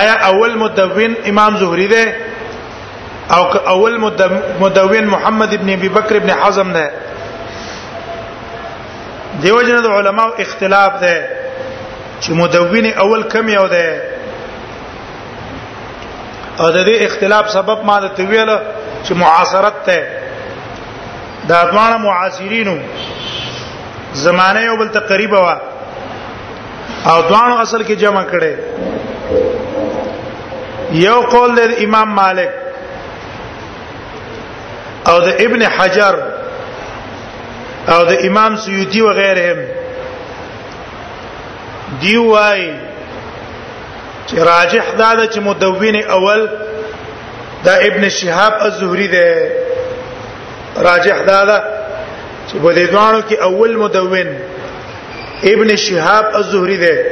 آیا 0.00 0.14
اول 0.26 0.52
مدون 0.64 1.12
امام 1.32 1.52
زهری 1.62 1.88
ده 1.92 2.02
او 3.36 3.42
اول 3.72 3.94
مدون 4.60 5.04
محمد 5.14 5.50
ابن 5.54 5.68
ابي 5.78 5.88
بکر 5.96 6.14
ابن 6.16 6.30
حزم 6.42 6.68
ده 6.72 6.86
دیو 9.42 9.58
جن 9.62 9.76
د 9.82 9.84
علماء 9.98 10.28
اختلاف 10.46 10.92
ده 11.00 11.14
چې 12.20 12.30
مدون 12.32 12.86
اول 12.96 13.22
کم 13.32 13.48
یو 13.48 13.66
ده 13.68 14.02
او 16.60 16.68
د 16.76 16.78
دې 16.86 17.02
اختلاف 17.04 17.50
سبب 17.52 17.84
ما 17.84 17.96
د 18.00 18.14
تویل 18.16 18.50
چې 19.04 19.12
معاصرت 19.22 19.80
ته 19.86 20.06
دا 21.48 21.58
ځوان 21.70 21.92
معاصرینو 22.02 22.76
زمانه 24.24 24.60
یو 24.66 24.76
بل 24.82 24.88
تقریبا 24.98 25.40
وا 25.46 25.56
او 27.12 27.16
ځوان 27.28 27.52
اصل 27.64 27.82
کې 27.84 27.92
جمع 28.02 28.24
کړي 28.24 28.56
یو 31.06 31.20
قول 31.34 31.54
د 31.60 31.74
امام 31.84 32.08
مالک 32.08 32.48
او 35.12 35.16
د 35.26 35.42
ابن 35.46 35.62
حجر 35.78 36.18
او 37.94 38.00
د 38.10 38.16
امام 38.28 38.56
سیوطي 38.66 39.00
و 39.06 39.12
غیرهم 39.16 39.83
دی 42.00 42.16
وای 42.16 42.72
چې 44.26 44.36
راجح 44.38 44.82
دا 44.98 45.14
ده 45.14 45.28
چې 45.34 45.38
مدون 45.38 45.96
اول 46.10 46.48
دا 47.64 47.72
ابن 47.88 48.08
شهاب 48.08 48.54
الزهري 48.66 49.06
ده 49.08 49.52
راجح 50.86 51.18
دا 51.24 51.44
ده 51.44 51.62
چې 52.48 52.56
په 52.62 52.74
دې 52.74 52.90
دوانو 52.92 53.20
کې 53.30 53.42
اول 53.42 53.76
مدون 53.76 54.26
ابن 55.42 55.76
شهاب 55.76 56.34
الزهري 56.34 56.76
ده 56.76 57.04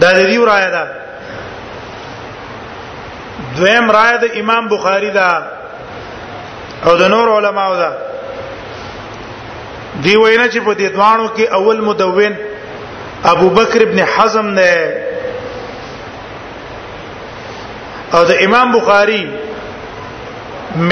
دا 0.00 0.10
دې 0.30 0.36
ورایه 0.38 0.70
ده 0.70 0.88
دویم 3.56 3.90
رایه 3.90 4.16
د 4.16 4.30
امام 4.40 4.68
بخاری 4.68 5.10
ده 5.10 5.34
او 6.86 6.96
د 6.96 7.02
نور 7.02 7.28
علماو 7.36 7.76
ده 7.76 7.92
دی 10.04 10.14
وینا 10.16 10.46
چې 10.54 10.58
په 10.64 10.72
دې 10.80 10.88
دوانو 10.94 11.26
کې 11.36 11.44
اول 11.58 11.78
مدون 11.82 12.34
ابو 13.30 13.48
بکر 13.54 13.80
ابن 13.86 13.98
حزم 14.14 14.46
نه 14.58 14.72
او 18.18 18.22
د 18.28 18.30
امام 18.46 18.68
بخاری 18.76 19.22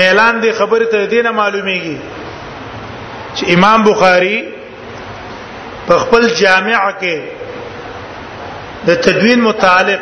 میلان 0.00 0.34
دی 0.42 0.50
خبره 0.62 0.84
ته 0.94 1.00
دینه 1.14 1.30
معلومیږي 1.38 1.96
چې 3.36 3.52
امام 3.58 3.78
بخاری 3.90 4.38
په 5.86 5.94
خپل 6.02 6.22
جامع 6.42 6.80
کې 7.02 7.16
د 8.90 8.92
تدوین 9.06 9.40
متعلق 9.48 10.00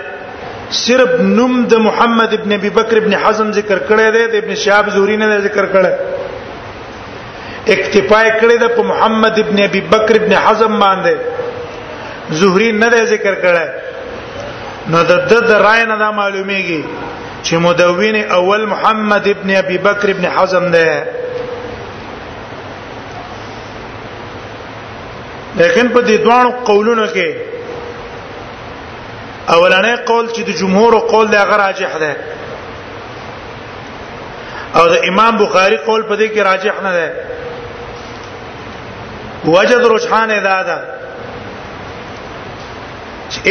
صرف 0.81 1.11
نوم 1.37 1.55
د 1.73 1.75
محمد 1.91 2.31
ابن 2.39 2.51
ابي 2.59 2.71
بکر 2.81 2.97
ابن 3.03 3.13
حزم 3.25 3.49
ذکر 3.61 3.79
کړی 3.89 4.09
دی 4.19 4.25
د 4.27 4.35
ابن 4.45 4.53
شهاب 4.65 4.87
زوري 4.99 5.17
نه 5.23 5.27
ذکر 5.51 5.67
کړی 5.79 5.95
اکتفا 7.73 8.19
کړی 8.41 8.57
د 8.63 8.65
محمد 8.91 9.37
ابن 9.39 9.59
ابي 9.63 9.81
بکر 9.93 10.15
ابن 10.23 10.33
حزم 10.47 10.73
باندې 10.81 11.15
زهري 12.41 12.69
نه 12.81 12.89
دی 12.95 13.03
ذکر 13.13 13.35
کړی 13.45 13.67
نو 14.95 15.01
د 15.11 15.13
د 15.33 15.35
رائے 15.67 15.85
نه 15.93 16.09
معلومیږي 16.19 16.83
چې 17.43 17.55
مدون 17.67 18.17
اول 18.39 18.63
محمد 18.73 19.25
ابن 19.33 19.49
ابي 19.63 19.79
بکر 19.89 20.09
ابن 20.15 20.25
حزم 20.37 20.65
دی 20.77 20.89
لیکن 25.57 25.85
په 25.89 26.03
دې 26.07 26.19
دوه 26.25 26.51
قولونو 26.65 27.07
کې 27.17 27.29
اولنې 29.49 30.05
قول 30.07 30.29
چې 30.29 30.41
د 30.47 30.51
جمهور 30.61 30.93
قول 31.15 31.27
دی 31.33 31.37
هغه 31.41 31.57
راجح 31.67 31.93
دی 32.05 32.13
او 34.81 34.87
د 34.95 34.97
امام 35.13 35.35
بخاری 35.45 35.77
قول 35.89 36.03
په 36.11 36.15
دې 36.17 36.35
کې 36.35 36.39
راجح 36.51 36.75
نه 36.89 36.93
دی 36.97 37.09
وجد 39.53 39.87
رجحان 39.95 40.31
ادا 40.33 40.75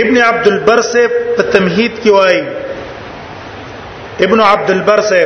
ابن 0.01 0.17
عبد 0.27 0.45
البر 0.47 0.79
سے 0.91 1.01
تمہید 1.51 1.93
کی 2.03 2.09
وای 2.09 2.39
ابن 4.27 4.39
عبد 4.45 4.69
البر 4.75 4.99
سے 5.09 5.19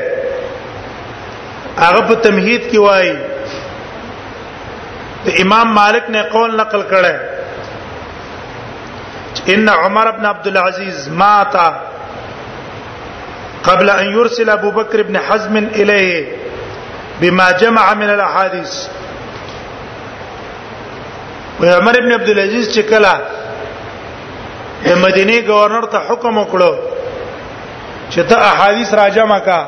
هغه 1.79 2.01
په 2.09 2.15
تمهید 2.25 2.61
کې 2.69 2.79
وایي 2.83 3.15
ته 5.25 5.31
امام 5.43 5.67
مالک 5.77 6.05
نے 6.15 6.21
قول 6.31 6.49
نقل 6.61 6.81
کړه 6.91 7.15
ان 9.55 9.67
عمر 9.73 10.07
بن 10.11 10.25
عبد 10.29 10.47
العزيز 10.51 10.97
مات 11.19 11.55
قبل 13.69 13.87
ان 13.97 14.05
يرسل 14.15 14.47
ابو 14.55 14.69
بكر 14.79 14.97
بن 15.11 15.15
حزم 15.27 15.55
اليه 15.63 16.19
بما 17.21 17.47
جمع 17.65 17.85
من 18.03 18.09
الاحاديث 18.15 18.73
و 21.59 21.65
عمر 21.65 21.95
ابن 21.97 22.11
عبد 22.11 22.29
العزيز 22.29 22.65
چې 22.77 22.81
کله 22.91 23.13
د 24.85 24.89
مدینه 25.05 25.37
گورنر 25.49 25.85
ته 25.93 25.97
حکم 26.07 26.37
وکړو 26.37 26.73
چې 28.09 28.19
ته 28.29 28.35
احادیث 28.49 28.93
راجمع 28.99 29.39
کا 29.47 29.59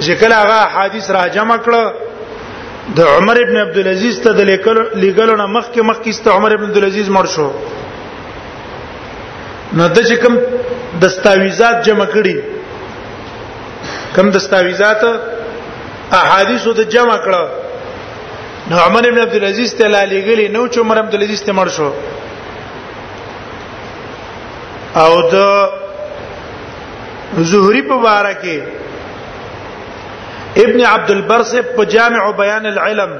چې 0.00 0.12
کله 0.20 0.34
هغه 0.42 0.56
احادیث 0.68 1.10
راجمع 1.18 1.56
کړو 1.66 1.84
د 2.96 3.00
عمر 3.18 3.36
ابن 3.42 3.56
عبد 3.66 3.78
العزيز 3.82 4.20
ته 4.24 4.30
د 4.38 4.42
لیکلو 4.94 5.34
نه 5.36 5.46
مخکې 5.46 5.80
مخکې 5.90 6.10
ست 6.18 6.26
عمر 6.36 6.50
ابن 6.56 6.64
عبد 6.68 6.76
العزيز 6.80 7.08
مر 7.18 7.26
شو 7.34 7.48
نو 9.76 9.88
د 9.88 9.98
چې 10.08 10.14
کوم 10.22 10.34
دستاویزات 11.04 11.76
جمع 11.86 12.06
کړي 12.06 12.36
کوم 14.16 14.26
دستاویزات 14.38 15.02
احادیثو 16.20 16.74
ته 16.78 16.84
جمع 16.96 17.16
کړو 17.28 17.44
نو 18.70 18.76
عمر 18.86 19.04
ابن 19.08 19.18
عبد 19.24 19.34
العزيز 19.38 19.70
ته 19.78 19.86
لالی 19.94 20.18
غلی 20.26 20.46
نو 20.54 20.62
چې 20.68 20.78
عمر 20.80 20.96
عبد 21.00 21.14
العزيز 21.16 21.40
ته 21.48 21.52
مړ 21.58 21.68
شو 21.76 21.90
او 25.02 25.12
د 25.34 25.36
زهري 27.50 27.82
په 27.90 27.94
واره 28.04 28.32
کې 28.40 28.56
ابن 30.64 30.80
عبد 30.92 31.10
البر 31.14 31.42
سے 31.52 31.58
په 31.76 31.82
جامع 31.96 32.22
بیان 32.40 32.64
العلم 32.72 33.12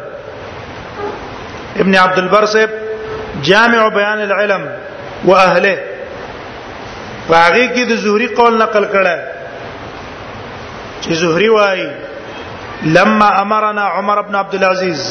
ابن 1.85 1.94
عبد 2.02 2.18
البر 2.24 2.44
سے 2.56 2.64
جامع 3.50 3.80
بیان 3.98 4.20
العلم 4.26 4.62
واهله 5.24 5.78
باغی 7.30 7.68
کې 7.74 7.85
د 7.92 7.96
زهري 8.09 8.28
قول 8.40 8.59
نقل 8.64 8.85
کړه 8.92 9.18
چې 11.02 11.12
زهري 11.24 11.48
وایي 11.56 11.88
لما 13.00 13.30
امرنا 13.42 13.85
عمر 13.98 14.18
بن 14.22 14.35
عبد 14.40 14.54
العزيز 14.54 15.02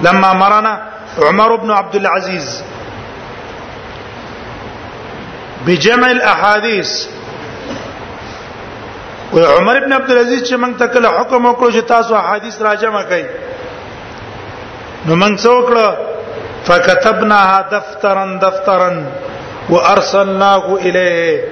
لما 0.00 0.32
مرنا 0.32 0.82
عمر 1.18 1.56
بن 1.56 1.70
عبد 1.70 1.94
العزيز 1.94 2.64
بجمع 5.66 6.10
الاحاديث 6.10 7.06
وعمر 9.32 9.56
عمر 9.60 9.80
بن 9.84 9.92
عبد 9.92 10.10
العزيز 10.10 10.42
چې 10.50 10.54
موږ 10.56 10.78
ته 10.78 10.86
کله 10.86 11.08
حکم 11.10 11.46
وکړو 11.50 11.70
چې 11.70 11.86
تاسو 11.88 12.14
احاديث 12.16 12.60
راجمه 12.62 13.02
کړئ 13.02 13.24
نو 15.06 15.14
موږ 15.16 15.38
څو 15.38 15.48
وکړو 15.48 15.94
فكتبناها 16.66 17.60
دفترا 17.72 18.26
دفترا 18.42 19.04
وارسلناه 19.70 20.64
اليه 20.80 21.44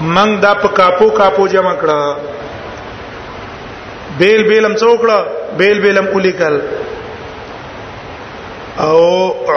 موږ 0.00 0.38
دا 0.42 0.54
په 0.62 0.68
کاپو 0.80 1.10
کاپو 1.20 1.46
جمع 1.46 1.74
کړه 1.76 2.16
بیل 4.18 4.42
بیلم 4.48 4.74
څوکړه 4.76 5.18
بیل 5.58 5.80
بیلم 5.80 6.06
الیکل 6.14 6.60
او 8.84 8.98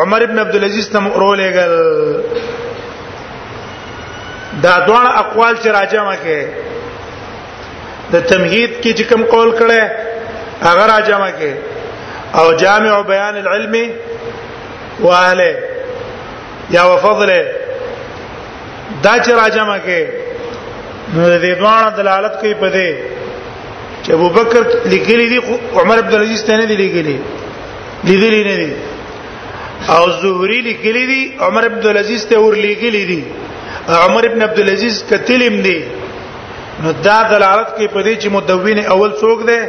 عمر 0.01 0.21
ابن 0.23 0.37
عبد 0.39 0.55
العزيز 0.55 0.89
تم 0.89 1.07
رولېګل 1.21 1.75
دا 4.63 4.73
دوه 4.87 5.03
اقوال 5.23 5.53
چې 5.63 5.67
راجمه 5.77 6.15
کې 6.25 6.39
د 8.13 8.15
تمهید 8.29 8.71
کې 8.81 8.97
چې 8.97 9.03
کوم 9.09 9.21
قول 9.33 9.49
کړي 9.61 9.81
هغه 10.63 10.83
راجمه 10.91 11.29
کې 11.39 11.51
او 12.39 12.45
جامع 12.61 12.93
بیان 13.09 13.35
العلم 13.41 13.73
واهله 14.99 15.51
یا 16.75 16.83
وفضله 16.91 17.41
دا 19.03 19.13
چې 19.23 19.29
راجمه 19.41 19.77
کې 19.89 19.99
نو 21.15 21.39
دې 21.41 21.59
دوه 21.63 21.75
دلالت 21.97 22.33
کوي 22.45 22.53
په 22.61 22.67
دې 22.77 22.89
چې 24.05 24.11
ابوبکر 24.19 24.61
لیکلي 24.95 25.27
دي 25.33 25.39
عمر 25.75 25.97
عبد 26.03 26.13
العزيز 26.13 26.41
ته 26.51 26.57
نه 26.63 26.71
دي 26.71 26.75
لیکلي 26.83 27.17
لیدلې 28.03 28.47
نه 28.49 28.55
دي 28.61 28.71
او 29.87 30.05
زهري 30.21 30.59
لیکلي 30.61 31.05
دي 31.11 31.21
عمر 31.39 31.63
عبد 31.65 31.85
العزيز 31.85 32.25
ته 32.25 32.37
ور 32.39 32.55
لیکلي 32.55 33.03
دي 33.05 33.23
عمر 33.89 34.23
ابن 34.25 34.41
عبد 34.41 34.59
العزيز 34.59 35.03
کتلم 35.09 35.61
دي 35.61 35.81
نو 36.83 36.91
دا 36.91 37.21
دلالت 37.31 37.69
کوي 37.75 37.87
په 37.87 38.01
دې 38.05 38.17
چې 38.23 38.27
مدون 38.31 38.79
اول 38.85 39.11
څوک 39.13 39.47
دی 39.47 39.59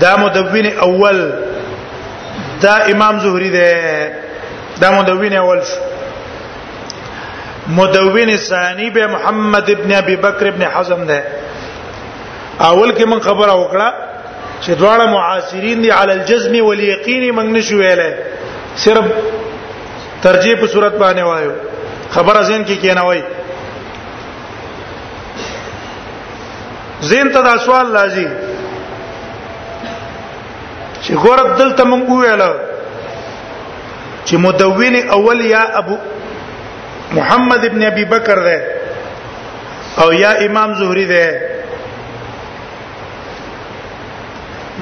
دا 0.00 0.16
مدون 0.16 0.66
اول 0.86 1.18
دا 2.62 2.74
امام 2.92 3.20
زهري 3.20 3.50
دی 3.56 3.70
دا 4.80 4.90
مدون 4.90 5.32
اول 5.36 5.58
شو 5.70 5.76
مدون 7.68 8.36
ثانی 8.36 8.90
به 8.90 9.06
محمد 9.06 9.70
ابن 9.70 9.92
ابي 9.92 10.16
بکر 10.16 10.46
ابن 10.48 10.62
حزم 10.74 11.02
دی 11.10 11.20
اول 12.60 12.92
کې 12.94 13.04
من 13.04 13.20
خبره 13.20 13.54
وکړه 13.56 13.88
چې 14.66 14.70
دواړه 14.80 15.04
معاصرین 15.06 15.82
دي 15.82 15.90
علی 15.92 16.12
الجزم 16.12 16.64
والیقین 16.64 17.34
من 17.36 17.52
نشو 17.52 17.76
ویلای 17.76 18.14
صرف 18.76 19.04
ترجیح 20.22 20.54
په 20.60 20.66
صورت 20.72 20.94
باندې 20.94 21.22
وایو 21.26 21.52
خبر 22.14 22.36
ازین 22.36 22.62
کې 22.64 22.74
کی 22.74 22.80
کینوي 22.80 23.20
زین 27.08 27.28
ته 27.34 27.42
دا 27.42 27.58
سوال 27.64 27.92
لازم 27.92 28.30
چې 31.02 31.12
ګور 31.22 31.54
دلته 31.58 31.84
مونږ 31.84 32.10
ویل 32.10 32.42
چې 34.24 34.36
مدون 34.38 34.94
اول 35.12 35.40
یا 35.46 35.62
ابو 35.80 35.96
محمد 37.12 37.64
ابن 37.64 37.82
ابي 37.84 38.04
بکر 38.04 38.38
ده 38.44 38.64
او 40.02 40.12
یا 40.12 40.32
امام 40.46 40.74
زهري 40.74 41.04
ده 41.04 41.50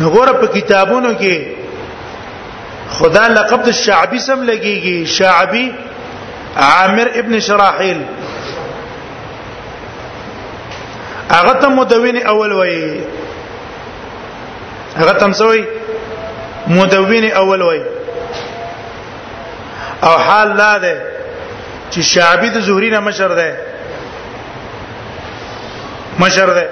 نو 0.01 0.11
ګور 0.15 0.29
په 0.41 0.47
کتابونو 0.47 1.15
کې 1.21 1.58
خدا 2.97 3.27
لقب 3.29 3.61
د 3.65 3.71
شعبي 3.81 4.19
سم 4.27 4.41
لګيږي 4.51 5.07
شعبي 5.07 5.73
عامر 6.67 7.09
ابن 7.23 7.41
شراحيل 7.47 8.01
هغه 11.31 11.53
ته 11.63 11.69
مدون 11.69 12.17
اول 12.33 12.53
وای 12.53 13.01
هغه 14.97 15.13
تم 15.23 15.33
سوی 15.33 15.65
مدون 16.67 17.25
اول 17.31 17.63
وای 17.63 17.81
او 20.03 20.11
حال 20.29 20.57
لا 20.57 20.79
ده 20.79 20.97
چې 21.93 22.01
شعبي 22.01 22.49
د 22.51 22.59
زهري 22.61 22.91
نه 22.91 23.01
مشر 23.01 23.35
ده 23.35 23.57
مشر 26.21 26.49
ده 26.61 26.69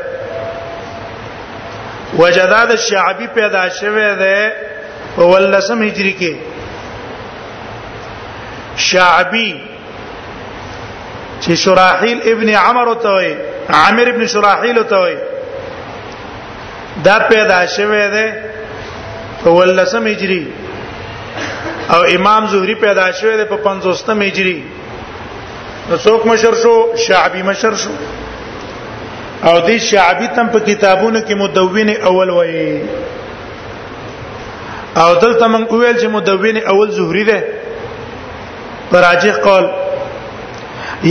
وجداد 2.19 2.71
الشعبي 2.71 3.27
پیدا 3.35 3.69
شوه 3.69 4.15
ده 4.15 4.53
په 5.17 5.25
ولسم 5.33 5.83
هجری 5.83 6.13
کې 6.21 6.33
شعبي 8.89 9.49
چې 11.41 11.53
شراحيل 11.65 12.19
ابن 12.33 12.49
عمرو 12.65 12.95
ته 13.07 13.13
وي 13.19 13.33
عامر 13.79 14.07
ابن 14.13 14.23
شراحيل 14.35 14.77
ته 14.93 14.99
وي 15.05 15.17
دا 17.09 17.17
پیدا 17.33 17.61
شوه 17.77 17.99
دی 18.17 18.29
په 19.45 19.51
ولسم 19.61 20.05
هجری 20.13 20.45
او 21.95 22.01
امام 22.19 22.43
زهري 22.53 22.75
پیدا 22.87 23.07
شوه 23.21 23.33
دی 23.43 23.47
په 23.55 23.59
50 23.71 24.11
هجری 24.29 24.59
نو 25.91 25.99
څوک 25.99 26.27
مشر 26.35 26.55
شو 26.63 26.75
شعبي 27.09 27.43
مشر 27.51 27.75
شو 27.83 27.91
او 29.45 29.61
دې 29.67 29.77
شعبي 29.91 30.27
تم 30.37 30.47
په 30.55 30.59
کتابونو 30.71 31.21
کې 31.21 31.33
مدون 31.43 31.89
اول 32.03 32.29
وایي 32.31 32.71
او 35.01 35.11
دلته 35.23 35.47
موږ 35.53 35.73
ویل 35.81 35.97
چې 36.03 36.07
مدون 36.17 36.57
اول 36.73 36.91
زهري 36.99 37.25
ده 37.31 37.39
راجح 39.07 39.35
قول 39.47 39.67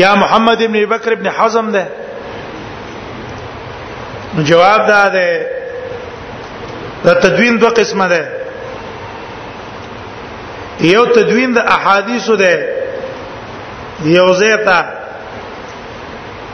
یا 0.02 0.12
محمد 0.22 0.62
ابن 0.62 0.78
بکر 0.94 1.12
ابن 1.14 1.28
حزم 1.38 1.72
ده 1.72 1.86
نو 4.38 4.44
جواب 4.44 4.86
دا 4.88 5.08
ده 5.16 5.48
دا 7.06 7.14
تدوین 7.14 7.58
دوه 7.58 7.70
قسمه 7.70 8.08
ده 8.08 8.30
یو 10.82 11.06
تدوین 11.06 11.52
د 11.54 11.58
احادیثو 11.58 12.36
ده 12.36 12.54
یو 14.04 14.34
زیتا 14.34 14.80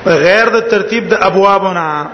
غیر 0.06 0.46
د 0.56 0.58
ترتیب 0.72 1.08
د 1.10 1.13
ابوابونه 1.22 2.08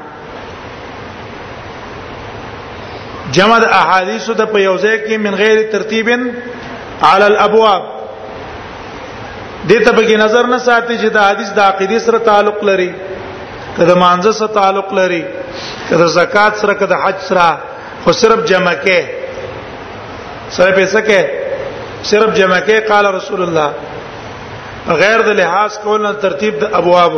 جمع 3.36 3.58
د 3.64 3.66
احادیث 3.82 4.26
د 4.40 4.42
په 4.54 4.58
یوځای 4.68 4.96
کې 5.06 5.16
من 5.26 5.34
غیر 5.44 5.58
ترتیب 5.72 6.08
علی 7.10 7.26
الابواب 7.32 7.84
دې 9.70 9.80
ته 9.86 9.92
به 9.98 10.04
نظر 10.26 10.44
نه 10.54 10.60
ساتي 10.68 10.96
چې 11.02 11.10
د 11.16 11.20
حدیث 11.30 11.50
د 11.56 11.60
عقیده 11.70 12.00
سره 12.06 12.20
تعلق 12.30 12.58
لري 12.70 12.92
کله 13.78 13.96
مانزه 14.04 14.32
سره 14.40 14.48
تعلق 14.60 14.94
لري 15.00 15.24
کله 15.90 16.06
زکات 16.18 16.54
سره 16.64 16.74
کله 16.84 16.96
حج 17.04 17.18
سره 17.30 17.50
خو 18.04 18.12
صرف 18.22 18.46
جمع 18.54 18.76
کې 18.86 19.02
سره 20.58 20.72
پیسې 20.78 21.02
کې 21.08 21.22
صرف 22.12 22.36
جمع 22.40 22.60
کې 22.68 22.78
قال 22.94 23.06
رسول 23.20 23.42
الله 23.48 23.72
غیر 25.04 25.22
د 25.28 25.40
لحاظ 25.44 25.78
کول 25.84 26.12
ترتیب 26.28 26.60
د 26.60 26.76
ابواب 26.82 27.14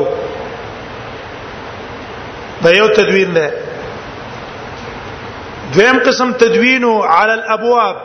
دا 2.64 2.70
یو 2.78 2.88
تدوین 2.96 3.34
ده 3.34 3.68
دویم 5.74 5.98
قسم 6.06 6.32
تدوینو 6.42 6.94
علی 7.16 7.32
الابواب 7.32 7.98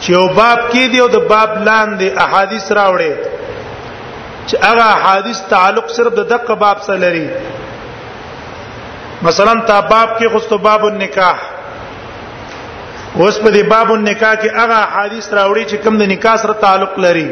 چې 0.00 0.10
یو 0.12 0.26
باب 0.38 0.58
کې 0.70 0.90
دی 0.92 0.98
او 1.02 1.08
د 1.16 1.26
باب 1.32 1.50
لاندې 1.68 2.06
احادیث 2.24 2.64
راوړي 2.78 3.12
چې 4.48 4.54
هغه 4.66 4.84
احادیث 4.96 5.40
تعلق 5.52 5.86
صرف 5.96 6.12
د 6.20 6.28
دقه 6.32 6.54
باب 6.62 6.78
سره 6.86 6.96
لري 7.06 7.26
مثلا 9.26 9.54
تا 9.68 9.80
باب 9.80 10.16
کې 10.18 10.28
خصو 10.34 10.58
باب 10.66 10.84
النکاح 10.86 11.38
اوس 13.18 13.38
په 13.38 13.50
دې 13.50 13.68
باب 13.74 13.92
النکاح 13.98 14.34
کې 14.34 14.48
هغه 14.58 14.74
احادیث 14.74 15.28
راوړي 15.28 15.64
چې 15.70 15.76
کوم 15.84 15.98
د 16.02 16.10
نکاح 16.14 16.36
سره 16.46 16.52
تعلق 16.66 16.98
لري 17.06 17.26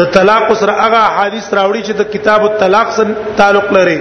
د 0.00 0.10
طلاق 0.18 0.50
سره 0.64 0.72
هغه 0.82 0.98
احادیث 1.04 1.48
راوړي 1.54 1.82
چې 1.86 1.92
د 2.02 2.12
کتاب 2.16 2.42
الطلاق 2.50 2.90
سره 2.98 3.14
تعلق 3.42 3.72
لري 3.78 4.00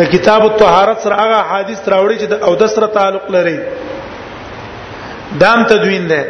د 0.00 0.02
کتاب 0.14 0.40
الطهارت 0.50 0.98
سره 1.04 1.14
هغه 1.22 1.38
حدیث 1.52 1.80
راوړي 1.92 2.16
چې 2.20 2.26
د 2.32 2.34
او 2.48 2.52
د 2.60 2.62
سره 2.74 2.86
تعلق 2.96 3.24
لري 3.36 3.58
دام 5.42 5.60
تدوین 5.72 6.04
ده 6.12 6.22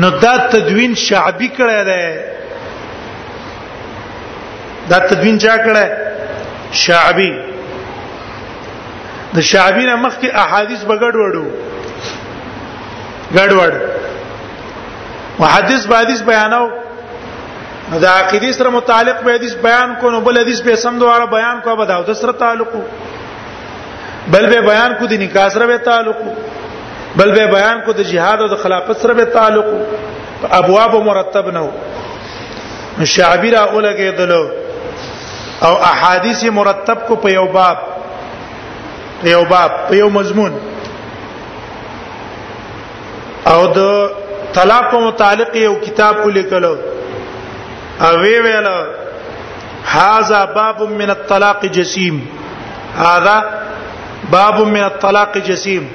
نو 0.00 0.08
دا 0.24 0.34
تدوین 0.54 0.92
شعبي 1.02 1.48
کړه 1.58 1.78
ده 1.90 2.00
دا 4.90 4.98
تدوین 5.10 5.36
چا 5.46 5.54
کړه 5.66 5.84
شعبي 6.84 7.32
د 9.34 9.40
شعبي 9.52 9.84
نه 9.88 9.94
مخکې 10.04 10.28
احادیث 10.44 10.80
بغړ 10.92 11.14
وړو 11.22 11.46
ګډ 13.36 13.50
وړ 13.58 13.72
وحدیث 15.40 15.82
به 15.90 15.96
حدیث 16.02 16.20
بیاناو 16.30 16.66
دا 17.98 18.08
عقیده 18.10 18.52
سره 18.52 18.70
متعلق 18.70 19.22
به 19.22 19.32
حدیث 19.32 19.54
بیان 19.54 19.94
کو 20.00 20.10
نو 20.10 20.20
بل 20.20 20.38
حدیث 20.40 20.60
به 20.60 20.76
سم 20.76 20.98
دواره 20.98 21.26
بیان 21.26 21.60
کو 21.60 21.76
به 21.76 21.84
دا 21.86 22.02
د 22.02 22.12
سره 22.12 22.32
تعلق 22.32 22.66
بل 24.32 24.46
به 24.46 24.60
بیان 24.60 24.94
کو 24.98 25.06
د 25.06 25.12
نکاح 25.12 25.48
سره 25.48 25.66
به 25.66 25.78
تعلق 25.78 26.14
بل 27.16 27.32
به 27.32 27.46
بیان 27.46 27.80
کو 27.80 27.92
د 27.92 28.00
جهاد 28.02 28.40
او 28.40 28.48
د 28.48 28.56
خلافت 28.62 28.92
سره 29.02 29.14
به 29.14 29.24
تعلق 29.24 29.64
ابواب 30.50 30.94
مرتب 30.94 31.48
نه 31.52 31.70
شعبی 33.04 33.50
را 33.50 33.66
اولګه 33.66 34.18
دلو 34.18 34.48
او 35.62 35.68
احادیث 35.76 36.44
مرتب 36.44 36.98
کو 37.08 37.16
په 37.16 37.32
یو 37.32 37.46
باب 37.46 37.78
په 39.22 39.28
یو 39.30 39.44
باب 39.44 39.70
په 39.88 39.96
یو 39.96 40.08
مضمون 40.08 40.52
او 43.46 43.66
د 43.66 44.10
طلاق 44.54 44.94
متعلق 44.94 45.56
یو 45.56 45.74
کتاب 45.74 46.26
ولیکلو 46.26 46.76
او 48.04 48.10
وی 48.20 48.38
ویل 48.44 48.66
هاذا 49.84 50.44
باب 50.46 50.82
من 50.92 51.10
الطلاق 51.10 51.66
جسيم 51.66 52.26
هذا 52.96 53.62
باب 54.32 54.60
من 54.60 54.82
الطلاق 54.84 55.38
جسيم 55.38 55.88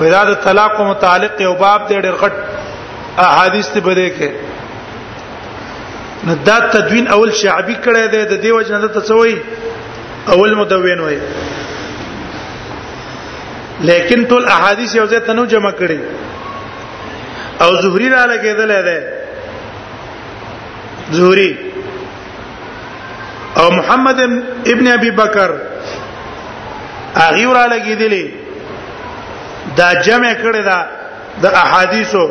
ودا 0.00 0.24
د 0.24 0.34
طلاق 0.34 0.80
متعلق 0.80 1.40
یو 1.40 1.52
باب 1.54 1.88
دی 1.88 2.00
ډېر 2.00 2.14
غټ 2.22 2.34
احادیث 3.26 3.68
ته 3.74 3.80
بده 3.80 4.08
کې 4.10 4.30
نو 6.26 6.34
دا 6.44 6.58
تدوین 6.74 7.08
اول 7.08 7.32
شعبي 7.32 7.76
کړی 7.84 8.06
دی 8.12 8.24
د 8.30 8.42
دیو 8.42 8.60
جن 8.68 8.80
د 8.80 8.92
تسوي 8.94 9.36
اول 10.36 10.54
مدون 10.54 11.00
وای 11.00 11.18
لیکن 13.88 14.24
ټول 14.30 14.48
احادیث 14.56 14.94
یو 14.94 15.06
ځای 15.06 15.20
تنو 15.26 15.44
جمع 15.52 15.70
کړي 15.70 15.98
او 17.62 17.74
زهري 17.84 18.08
را 18.14 18.24
لګېدل 18.32 18.74
دی 18.88 18.98
زهري 21.18 21.48
او 23.60 23.66
محمد 23.78 24.20
ابن 24.74 24.86
ابي 24.92 25.10
بکر 25.20 25.50
اغي 27.26 27.44
ورا 27.50 27.66
لګیدلی 27.74 28.24
دا 29.78 29.88
جمع 30.06 30.32
کړی 30.42 30.62
دا 30.70 30.78
د 31.42 31.46
احادیثو 31.62 32.24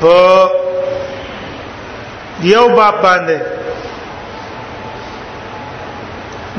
په 0.00 0.14
یو 2.50 2.68
باب 2.76 3.00
باندې 3.06 3.38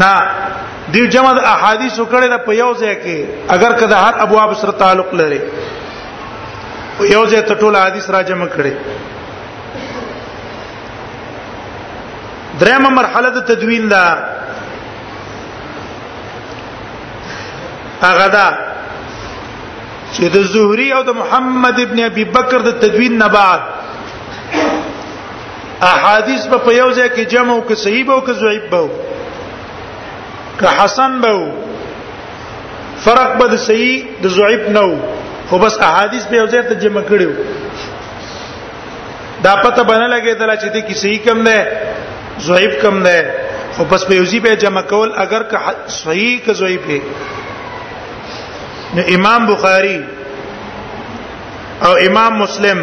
نا 0.02 0.12
دی 0.94 1.08
جمع 1.14 1.32
د 1.40 1.48
احادیثو 1.54 2.04
کړي 2.12 2.28
دا 2.34 2.38
په 2.38 2.52
یو 2.54 2.74
ځای 2.74 2.96
کې 3.04 3.18
اگر 3.56 3.72
کدا 3.80 3.98
هر 4.06 4.14
ابواب 4.26 4.54
سره 4.64 4.72
تعلق 4.84 5.14
لري 5.22 5.42
یو 7.16 7.24
ځای 7.26 7.42
ته 7.50 7.54
ټول 7.64 7.76
حدیث 7.86 8.10
را 8.14 8.22
جمع 8.30 8.48
کړي 8.58 8.74
درېمه 12.60 12.90
مرحله 13.00 13.30
د 13.38 13.40
تدوین 13.52 13.86
ده 13.94 14.06
هغه 18.06 18.28
ده 18.36 18.48
چې 20.14 20.24
د 20.36 20.38
زهري 20.54 20.88
او 20.98 21.04
د 21.10 21.12
محمد 21.22 21.78
ابن 21.84 22.00
ابي 22.10 22.26
بکر 22.36 22.60
د 22.68 22.72
تدوین 22.84 23.18
نه 23.24 23.28
بعد 23.38 23.62
احادیث 25.94 26.42
په 26.48 26.72
یو 26.82 26.90
ځای 26.92 27.10
کې 27.16 27.24
جمع 27.34 27.54
او 27.56 27.62
کې 27.68 27.76
صحیح 27.86 28.08
او 28.12 28.22
کې 28.26 28.34
ضعیف 28.44 28.64
به 28.72 28.84
که 30.60 30.68
حسن 30.78 31.12
به 31.22 31.52
فرق 33.06 33.30
به 33.40 33.46
د 33.54 33.56
صحیح 33.68 33.98
د 34.24 34.28
ضعیف 34.38 34.70
نه 34.78 34.82
وو 34.82 34.98
خو 35.50 35.58
بس 35.64 35.74
احادیث 35.90 36.24
به 36.28 36.36
یو 36.42 36.48
ځای 36.54 36.62
ته 36.70 36.74
جمع 36.84 37.02
کړیو 37.12 37.34
دا 39.44 39.54
پته 39.64 39.84
باندې 39.90 40.08
لګیدل 40.16 40.50
چې 40.62 40.68
د 40.74 40.78
کی 40.88 40.94
صحیح 41.04 41.20
کم 41.26 41.38
نه 41.48 41.58
ضعیف 42.40 42.82
کم 42.82 43.04
ده 43.04 43.34
خو 43.76 43.84
بس 43.90 44.06
په 44.08 44.16
یوزي 44.16 44.40
به 44.40 44.56
جمع 44.64 44.82
کول 44.90 45.12
اگر 45.26 45.44
که 45.52 45.58
صحیح 46.04 46.40
که 46.46 46.54
ضعیف 46.54 46.88
نو 48.96 49.04
امام 49.16 49.46
بخاری 49.48 50.02
او 51.86 51.96
امام 52.08 52.34
مسلم 52.40 52.80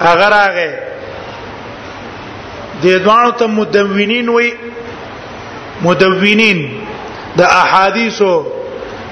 اگر 0.00 0.32
هغه 0.38 0.78
د 2.82 2.86
دوانو 3.04 3.30
ته 3.30 3.46
مدونین 3.46 4.28
وي 4.28 4.52
مدونین 5.82 6.66
د 7.36 7.40
احادیثو 7.42 8.32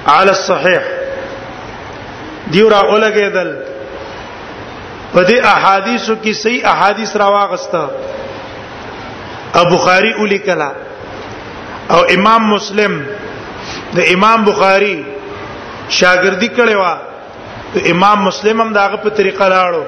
علی 0.06 0.28
الصحیح 0.30 0.80
دیورا 2.52 2.80
اولګیدل 2.80 3.48
په 5.14 5.24
دې 5.24 5.44
احادیثو 5.54 6.14
کې 6.24 6.30
صحیح 6.40 6.66
احادیث 6.74 7.16
راواغسته 7.16 7.82
او 9.56 9.64
بخاری 9.76 10.12
اولی 10.18 10.38
کلا 10.46 10.70
او 11.90 11.98
امام 12.16 12.42
مسلم 12.54 12.92
د 13.96 13.98
امام 14.14 14.38
بخاری 14.48 14.96
شاګردی 15.98 16.48
کړي 16.58 16.76
وا 16.82 16.94
د 17.74 17.76
امام 17.92 18.18
مسلم 18.28 18.56
هم 18.62 18.70
داغه 18.76 18.96
په 19.06 19.10
طریقه 19.18 19.44
لاړو 19.54 19.82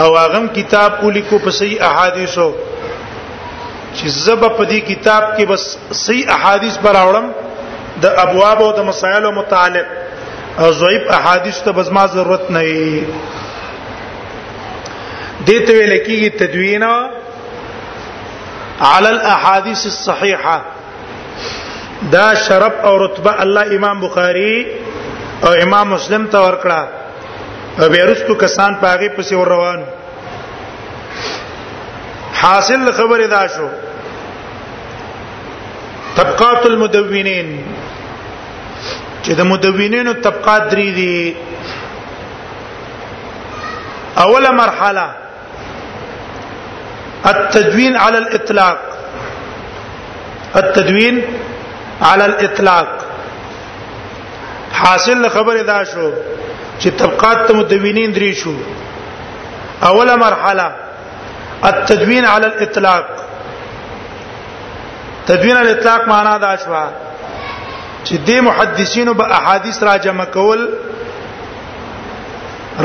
او 0.00 0.08
هغه 0.22 0.40
کتاب 0.58 0.90
اولی 1.02 1.22
کو 1.28 1.36
په 1.44 1.50
صحیح 1.58 1.78
احادیثو 1.88 2.48
چې 3.94 4.06
زب 4.24 4.40
په 4.42 4.64
دې 4.64 4.78
کتاب 4.88 5.22
کې 5.36 5.44
بس 5.52 5.62
صحیح 6.00 6.26
احادیث 6.36 6.74
براوړم 6.86 7.26
د 8.02 8.04
ابواب 8.26 8.58
او 8.64 8.70
د 8.80 8.82
مسائل 8.90 9.22
او 9.28 9.32
متعلق 9.38 9.86
او 10.58 10.66
ضعیف 10.82 11.02
احادیث 11.20 11.56
ته 11.68 11.72
بزما 11.80 12.04
ضرورت 12.16 12.44
نه 12.58 12.62
دي 12.74 12.98
دته 15.58 15.72
ویل 15.72 16.04
کېږي 16.04 16.38
تدوین 16.42 16.82
على 18.80 19.08
الاحاديث 19.10 19.86
الصحيحه 19.86 20.64
دا 22.10 22.34
شرف 22.34 22.72
او 22.72 22.96
رتبه 22.96 23.42
الله 23.42 23.76
امام 23.76 24.00
بخاري 24.00 24.66
او 25.44 25.52
امام 25.52 25.92
مسلم 25.92 26.26
ته 26.26 26.42
ورکړه 26.50 27.82
او 27.82 27.88
بیرستو 27.88 28.34
کسان 28.34 28.74
پاغه 28.80 29.08
پسې 29.18 29.32
ور 29.34 29.48
روان 29.54 29.82
حاصل 32.42 32.92
خبر 32.92 33.26
دا 33.26 33.46
شو 33.56 33.68
طبقات 36.16 36.66
المدونين 36.66 37.52
چې 39.22 39.30
د 39.38 39.46
مدونینو 39.52 40.12
طبقات 40.12 40.70
درې 40.72 40.90
دي 41.00 41.36
اوله 44.18 44.50
مرحله 44.50 45.10
التدوين 47.26 47.96
على 47.96 48.18
الإطلاق 48.18 48.78
التدوين 50.56 51.22
على 52.02 52.26
الإطلاق 52.26 52.98
حاصل 54.72 55.28
خبر 55.30 55.62
دا 55.66 55.82
شو 55.84 56.10
چې 56.80 56.88
طبقات 56.98 57.50
مدوینین 57.50 58.14
درې 58.14 58.36
شو 58.36 58.54
اوله 59.86 60.14
مرحله 60.16 60.72
التدوين 61.70 62.24
على 62.24 62.46
الاطلاق 62.50 63.06
تدوين 65.30 65.56
على 65.56 65.70
الاطلاق 65.70 66.06
معنا 66.08 66.36
دا 66.44 66.52
شو 66.64 66.76
چې 68.04 68.28
دې 68.28 68.32
محدثینو 68.50 69.14
به 69.22 69.34
احادیث 69.40 69.82
راجمه 69.90 70.24
کول 70.38 70.64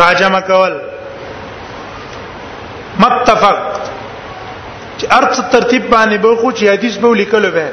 راجمه 0.04 0.40
کول 0.50 0.80
متفق 3.06 3.83
چې 5.04 5.12
ارڅ 5.20 5.36
ترتیب 5.52 5.84
باندې 5.92 6.18
به 6.26 6.34
خو 6.42 6.50
چې 6.58 6.64
حدیث 6.74 6.96
به 7.06 7.16
لیکلو 7.22 7.50
به 7.56 7.68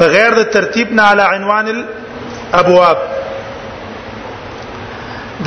بغیر 0.00 0.30
د 0.38 0.40
ترتیب 0.56 0.86
نه 0.98 1.02
علی 1.14 1.24
عنوان 1.36 1.70
الابواب 2.54 2.96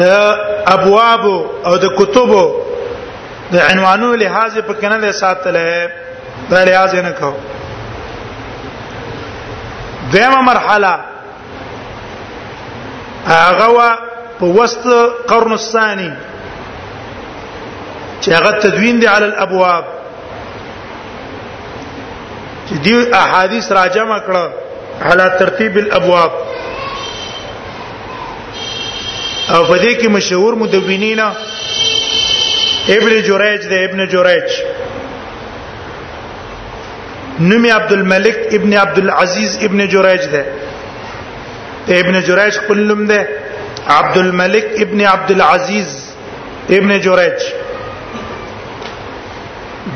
د 0.02 0.34
ابواب 0.74 1.24
او 1.66 1.74
د 1.86 1.90
کتب 2.02 2.34
د 3.54 3.56
عنوانونو 3.72 4.16
لحاظ 4.26 4.58
په 4.60 4.74
کنه 4.84 4.98
له 5.08 5.12
ساتله 5.24 5.66
دا 6.54 6.62
لحاظ 6.74 6.92
نه 7.02 7.12
کو 7.24 7.34
دیمه 10.12 10.42
مرحله 10.52 10.94
هغه 13.34 13.68
وا 13.80 13.90
په 14.42 14.46
وسط 14.60 14.86
قرن 15.32 15.52
الثاني 15.60 16.12
چې 18.22 18.30
هغه 18.40 18.52
تدوین 18.66 18.96
دی 19.06 19.10
علی 19.14 19.26
الابواب 19.28 19.86
چې 22.70 22.76
دی 22.86 22.94
احادیث 23.24 23.66
راجمع 23.78 24.18
کړه 24.28 24.44
علا 25.12 25.28
ترتیب 25.42 25.74
الابواب 25.82 26.32
او 29.54 29.62
په 29.68 29.78
دې 29.78 30.02
کې 30.02 30.08
مشهور 30.16 30.52
مدونین 30.64 31.20
ابن 32.96 33.12
جریج 33.28 33.62
دی 33.70 33.78
ابن 33.90 34.00
جریج 34.14 34.50
نومي 37.50 37.70
عبد 37.72 37.92
الملک 37.98 38.38
ابن 38.60 38.72
عبد 38.84 38.98
العزيز 39.04 39.52
ابن 39.70 39.80
جریج 39.94 40.24
دی 40.32 40.44
ابن 42.00 42.16
جریج 42.28 42.56
قلم 42.68 43.02
دی 43.12 43.20
عبد 43.98 44.18
الملک 44.24 44.66
ابن 44.88 45.00
عبد 45.14 45.30
العزيز 45.36 45.90
ابن 46.80 46.92
جریج 47.08 47.42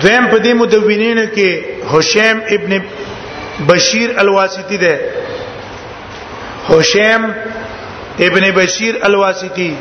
دویم 0.02 0.28
په 0.28 0.38
دې 0.38 0.48
مدونینو 0.62 1.26
کې 1.36 1.50
حشیم 1.90 2.40
ابن 2.52 2.78
بشیر 3.70 4.10
الواسطی 4.20 4.78
دے 4.78 4.96
حشیم 6.70 7.26
ابن 8.26 8.50
بشیر 8.56 8.96
الواسطی 9.06 9.48
کی 9.56 9.74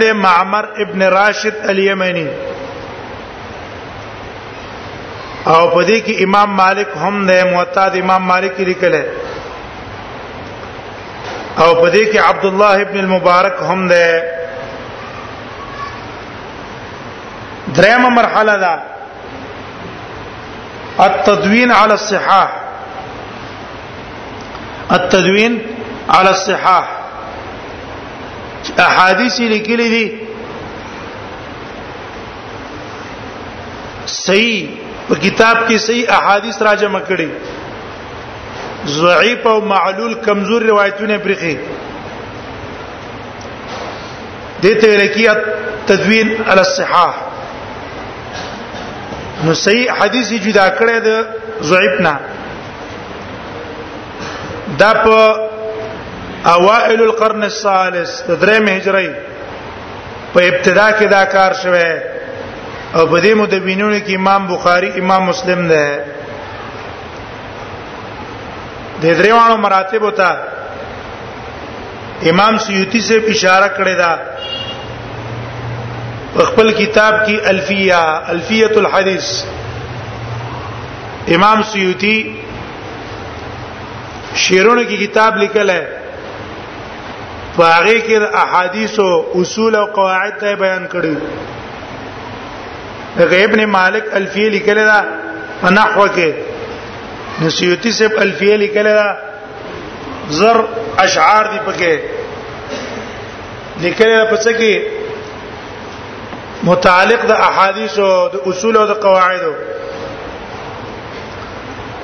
دے 0.00 0.12
معمر 0.12 0.64
ابن 0.86 1.02
راشد 1.14 1.70
او 5.44 5.54
اوپدی 5.54 5.98
کی 6.06 6.14
امام 6.24 6.54
مالک 6.56 6.88
ہم 7.02 7.24
دے 7.26 7.40
محتاد 7.50 7.90
امام 8.02 8.24
مالک 8.26 8.56
کی 8.56 8.64
ریکل 8.64 8.94
ہے 8.94 9.06
اوپدی 11.66 12.02
کے 12.10 12.18
عبد 12.24 12.44
الله 12.44 12.80
ابن 12.86 12.98
المبارک 12.98 13.62
ہم 13.68 13.86
دے 13.92 14.04
درم 17.78 18.06
امر 18.06 18.24
حالد 18.34 18.62
التدوين 21.00 21.70
على 21.72 21.94
الصحة 21.94 22.60
التدوين 24.92 25.62
على 26.08 26.30
الصحة 26.30 26.94
احاديث 28.84 29.38
لیکلي 29.40 29.88
دي 29.88 30.08
صحیح 34.06 34.66
په 35.08 35.14
کتاب 35.22 35.56
کې 35.68 35.76
صحیح 35.86 36.10
احادیث 36.16 36.60
را 36.62 36.74
جمع 36.82 37.00
کړي 37.08 37.28
ضعیف 38.98 39.46
او 39.46 39.60
معلول 39.72 40.14
کمزور 40.26 40.62
روایتونه 40.72 41.18
پرېخي 41.24 41.56
دته 44.64 44.96
لکیه 45.02 45.56
تدوین 45.86 46.28
علی 46.46 46.60
الصحه 46.60 47.27
نو 49.44 49.52
صحیح 49.64 49.84
حدیث 50.02 50.28
جدا 50.46 50.66
کړی 50.78 50.98
د 51.06 51.08
ضعیفنا 51.70 52.14
دا 54.80 54.92
په 55.04 55.20
اوائل 56.56 57.00
القرن 57.08 57.42
الثالث 57.50 58.10
د 58.28 58.38
درېم 58.42 58.66
هجری 58.76 59.10
په 60.32 60.40
ابتدا 60.50 60.88
کې 60.98 61.06
دا 61.16 61.24
کار 61.34 61.52
شوه 61.62 61.88
او 62.94 63.06
په 63.06 63.20
دې 63.22 63.32
مدبینونو 63.42 63.98
کې 64.06 64.14
امام 64.20 64.46
بخاری 64.52 64.90
امام 65.02 65.22
مسلم 65.30 65.66
ده 65.68 66.04
د 69.02 69.06
دریوانو 69.18 69.56
مراتب 69.62 70.02
وتا 70.04 70.30
امام 72.30 72.58
سیوطی 72.66 73.00
سے 73.08 73.16
اشاره 73.28 73.68
کړی 73.78 73.96
دا 74.02 74.10
خپل 76.36 76.70
کتاب 76.72 77.14
کې 77.26 77.38
الفیہ 77.50 78.00
الفیۃ 78.32 78.76
الحدیث 78.78 79.30
امام 81.34 81.62
سیوطی 81.70 82.14
شیرونو 84.42 84.82
کی 84.88 84.96
کتاب 85.06 85.36
لیکل 85.36 85.70
ہے 85.70 85.84
فقہی 87.56 87.98
کې 88.00 88.34
احادیث 88.42 88.98
او 89.04 89.06
اصول 89.40 89.74
او 89.76 89.84
قواعد 90.00 90.36
ته 90.42 90.54
بیان 90.64 90.84
کړی 90.96 91.14
غیب 93.30 93.54
نے 93.60 93.64
مالک 93.78 94.12
الفیہ 94.20 94.50
لیکل 94.56 94.84
دا 94.86 95.00
نحو 95.70 96.06
کې 96.14 96.32
نسیوتی 97.44 97.90
سے 97.98 98.06
الفیہ 98.26 98.56
لیکل 98.66 98.86
دا 98.98 99.06
زر 100.40 100.60
اشعار 101.06 101.44
دی 101.52 101.58
پکې 101.68 101.98
لیکل 103.86 104.16
په 104.30 104.36
څه 104.36 104.52
کې 104.52 104.97
متعلق 106.62 107.26
د 107.28 107.30
احادیث 107.32 107.98
او 107.98 108.28
د 108.28 108.40
اصول 108.46 108.76
او 108.76 108.86
د 108.86 108.90
قواعد 109.04 109.40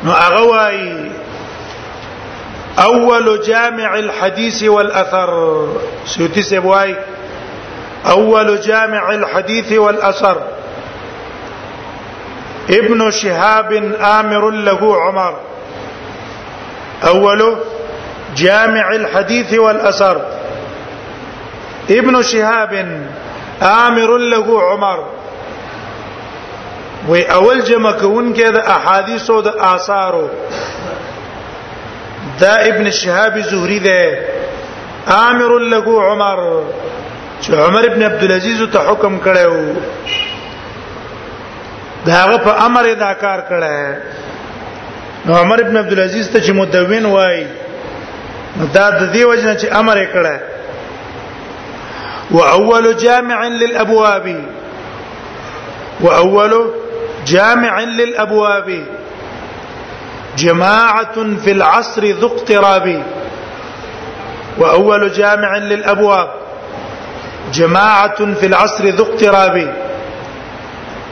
نو 0.05 0.13
هغه 0.13 0.43
وايي 0.43 1.11
اول 2.79 3.41
جامع 3.47 3.95
الحديث 3.95 4.63
والاثر 4.65 5.31
سيوتي 6.07 6.43
سبواي 6.43 6.95
اول 8.07 8.59
جامع 8.61 9.11
الحديث 9.15 9.73
والاثر 9.73 10.37
ابن 12.71 13.11
شهاب 13.11 13.73
آمر 14.11 14.51
له 14.51 14.97
عمر 15.01 15.35
أول 17.07 17.57
جامع 18.37 18.93
الحديث 18.95 19.55
والأثر 19.55 20.21
ابن 21.91 22.23
شهاب 22.23 22.73
امر 23.61 24.19
له 24.19 24.63
عمر 24.73 25.03
وی 27.09 27.23
اول 27.39 27.61
جمع 27.69 27.91
کون 28.01 28.33
کې 28.35 28.49
د 28.55 28.69
احادیث 28.75 29.31
او 29.31 29.41
د 29.43 29.47
آثارو 29.73 30.27
دا 32.41 32.55
ابن 32.71 32.91
شهاب 32.91 33.39
زهری 33.41 33.79
ده 33.81 34.19
امر 35.17 35.59
له 35.75 36.03
عمر 36.11 36.43
چې 37.43 37.51
عمر 37.67 37.85
ابن 37.91 38.03
عبد 38.03 38.23
العزيز 38.23 38.63
ته 38.73 38.79
حکم 38.91 39.19
کړو 39.25 39.63
داغه 42.07 42.37
په 42.47 42.65
امر 42.65 42.85
ادا 42.91 43.13
کار 43.15 43.41
کړه 43.41 43.99
نو 45.27 45.37
عمر 45.43 45.61
ابن 45.61 45.77
عبد 45.77 45.93
العزيز 45.93 46.31
ته 46.33 46.41
چې 46.41 46.51
مدون 46.51 47.07
وای 47.07 47.47
دا 48.75 48.91
د 48.91 49.15
دې 49.15 49.23
وجنه 49.23 49.57
چې 49.59 49.75
امر 49.75 49.97
یې 50.03 50.11
کړه 50.17 50.54
وأول 52.31 52.97
جامع 52.97 53.47
للأبواب 53.47 54.45
وأول 56.01 56.71
جامع 57.27 57.81
للأبواب 57.81 58.85
جماعة 60.37 61.15
في 61.45 61.53
العصر 61.53 62.05
ذو 62.05 62.27
اقتراب 62.29 63.03
وأول 64.59 65.13
جامع 65.13 65.57
للأبواب 65.57 66.31
جماعة 67.53 68.35
في 68.35 68.47
العصر 68.47 68.85
ذو 68.85 69.05
اقتراب 69.13 69.75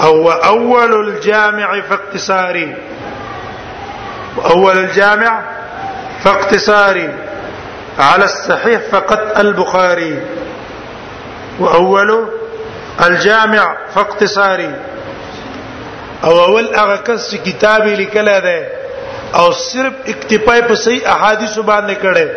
او 0.00 0.30
اول 0.30 1.08
الجامع 1.08 1.80
فاقتصاري 1.80 2.74
اول 4.44 4.78
الجامع 4.78 5.42
فاقتصاري 6.24 7.08
على 7.98 8.24
الصحيح 8.24 8.80
فقط 8.92 9.38
البخاري 9.38 10.22
واول 11.60 12.28
الجامع 13.06 13.76
فاقتصاري 13.94 14.70
او 16.24 16.44
اول 16.44 16.74
هغه 16.76 16.96
کس 16.96 17.34
چې 17.34 17.36
کتاب 17.36 17.86
لیکل 17.86 18.24
ده 18.40 18.66
او 19.34 19.52
صرف 19.52 19.92
اکتفای 20.08 20.62
په 20.62 20.74
صحیح 20.74 21.08
احادیث 21.08 21.58
باندې 21.58 21.94
کړي 22.02 22.28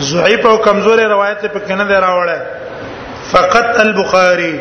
ضعیف 0.00 0.46
او 0.46 0.58
کمزوري 0.58 1.04
روایت 1.04 1.46
په 1.52 1.58
کنه 1.68 1.84
ده 1.84 2.00
راوړل 2.00 2.40
فقط 3.32 3.80
البخاري 3.80 4.54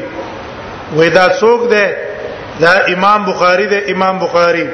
وې 0.94 1.08
دا 1.16 1.26
څوک 1.40 1.62
دی 1.74 1.86
دا 2.62 2.72
امام 2.94 3.24
بخاری 3.26 3.66
دی 3.72 3.80
امام 3.94 4.18
بخاری 4.20 4.66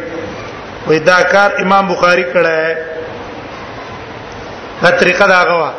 وې 0.88 0.99
دا 1.05 1.22
کار 1.32 1.49
امام 1.64 1.88
بخاری 1.93 2.24
کړه 2.34 2.53
ہے 2.66 2.76
دا 4.82 4.89
طریقه 4.99 5.28
دا 5.34 5.41
غوا 5.47 5.72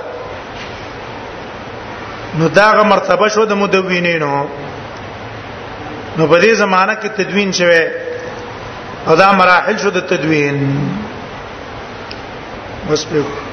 نو 2.38 2.48
دا 2.48 2.68
غ 2.76 2.84
مرتبه 2.92 3.28
شو 3.28 3.44
د 3.44 3.52
مدونینو 3.60 4.34
نو 6.18 6.22
په 6.26 6.36
دې 6.40 6.52
زمانہ 6.62 6.92
کې 7.00 7.08
تدوین 7.16 7.52
شوه 7.52 7.88
او 9.06 9.16
دا 9.16 9.32
مراحل 9.40 9.76
شو 9.82 9.90
د 9.90 10.00
تدوین 10.12 10.58
مسبق 12.90 13.51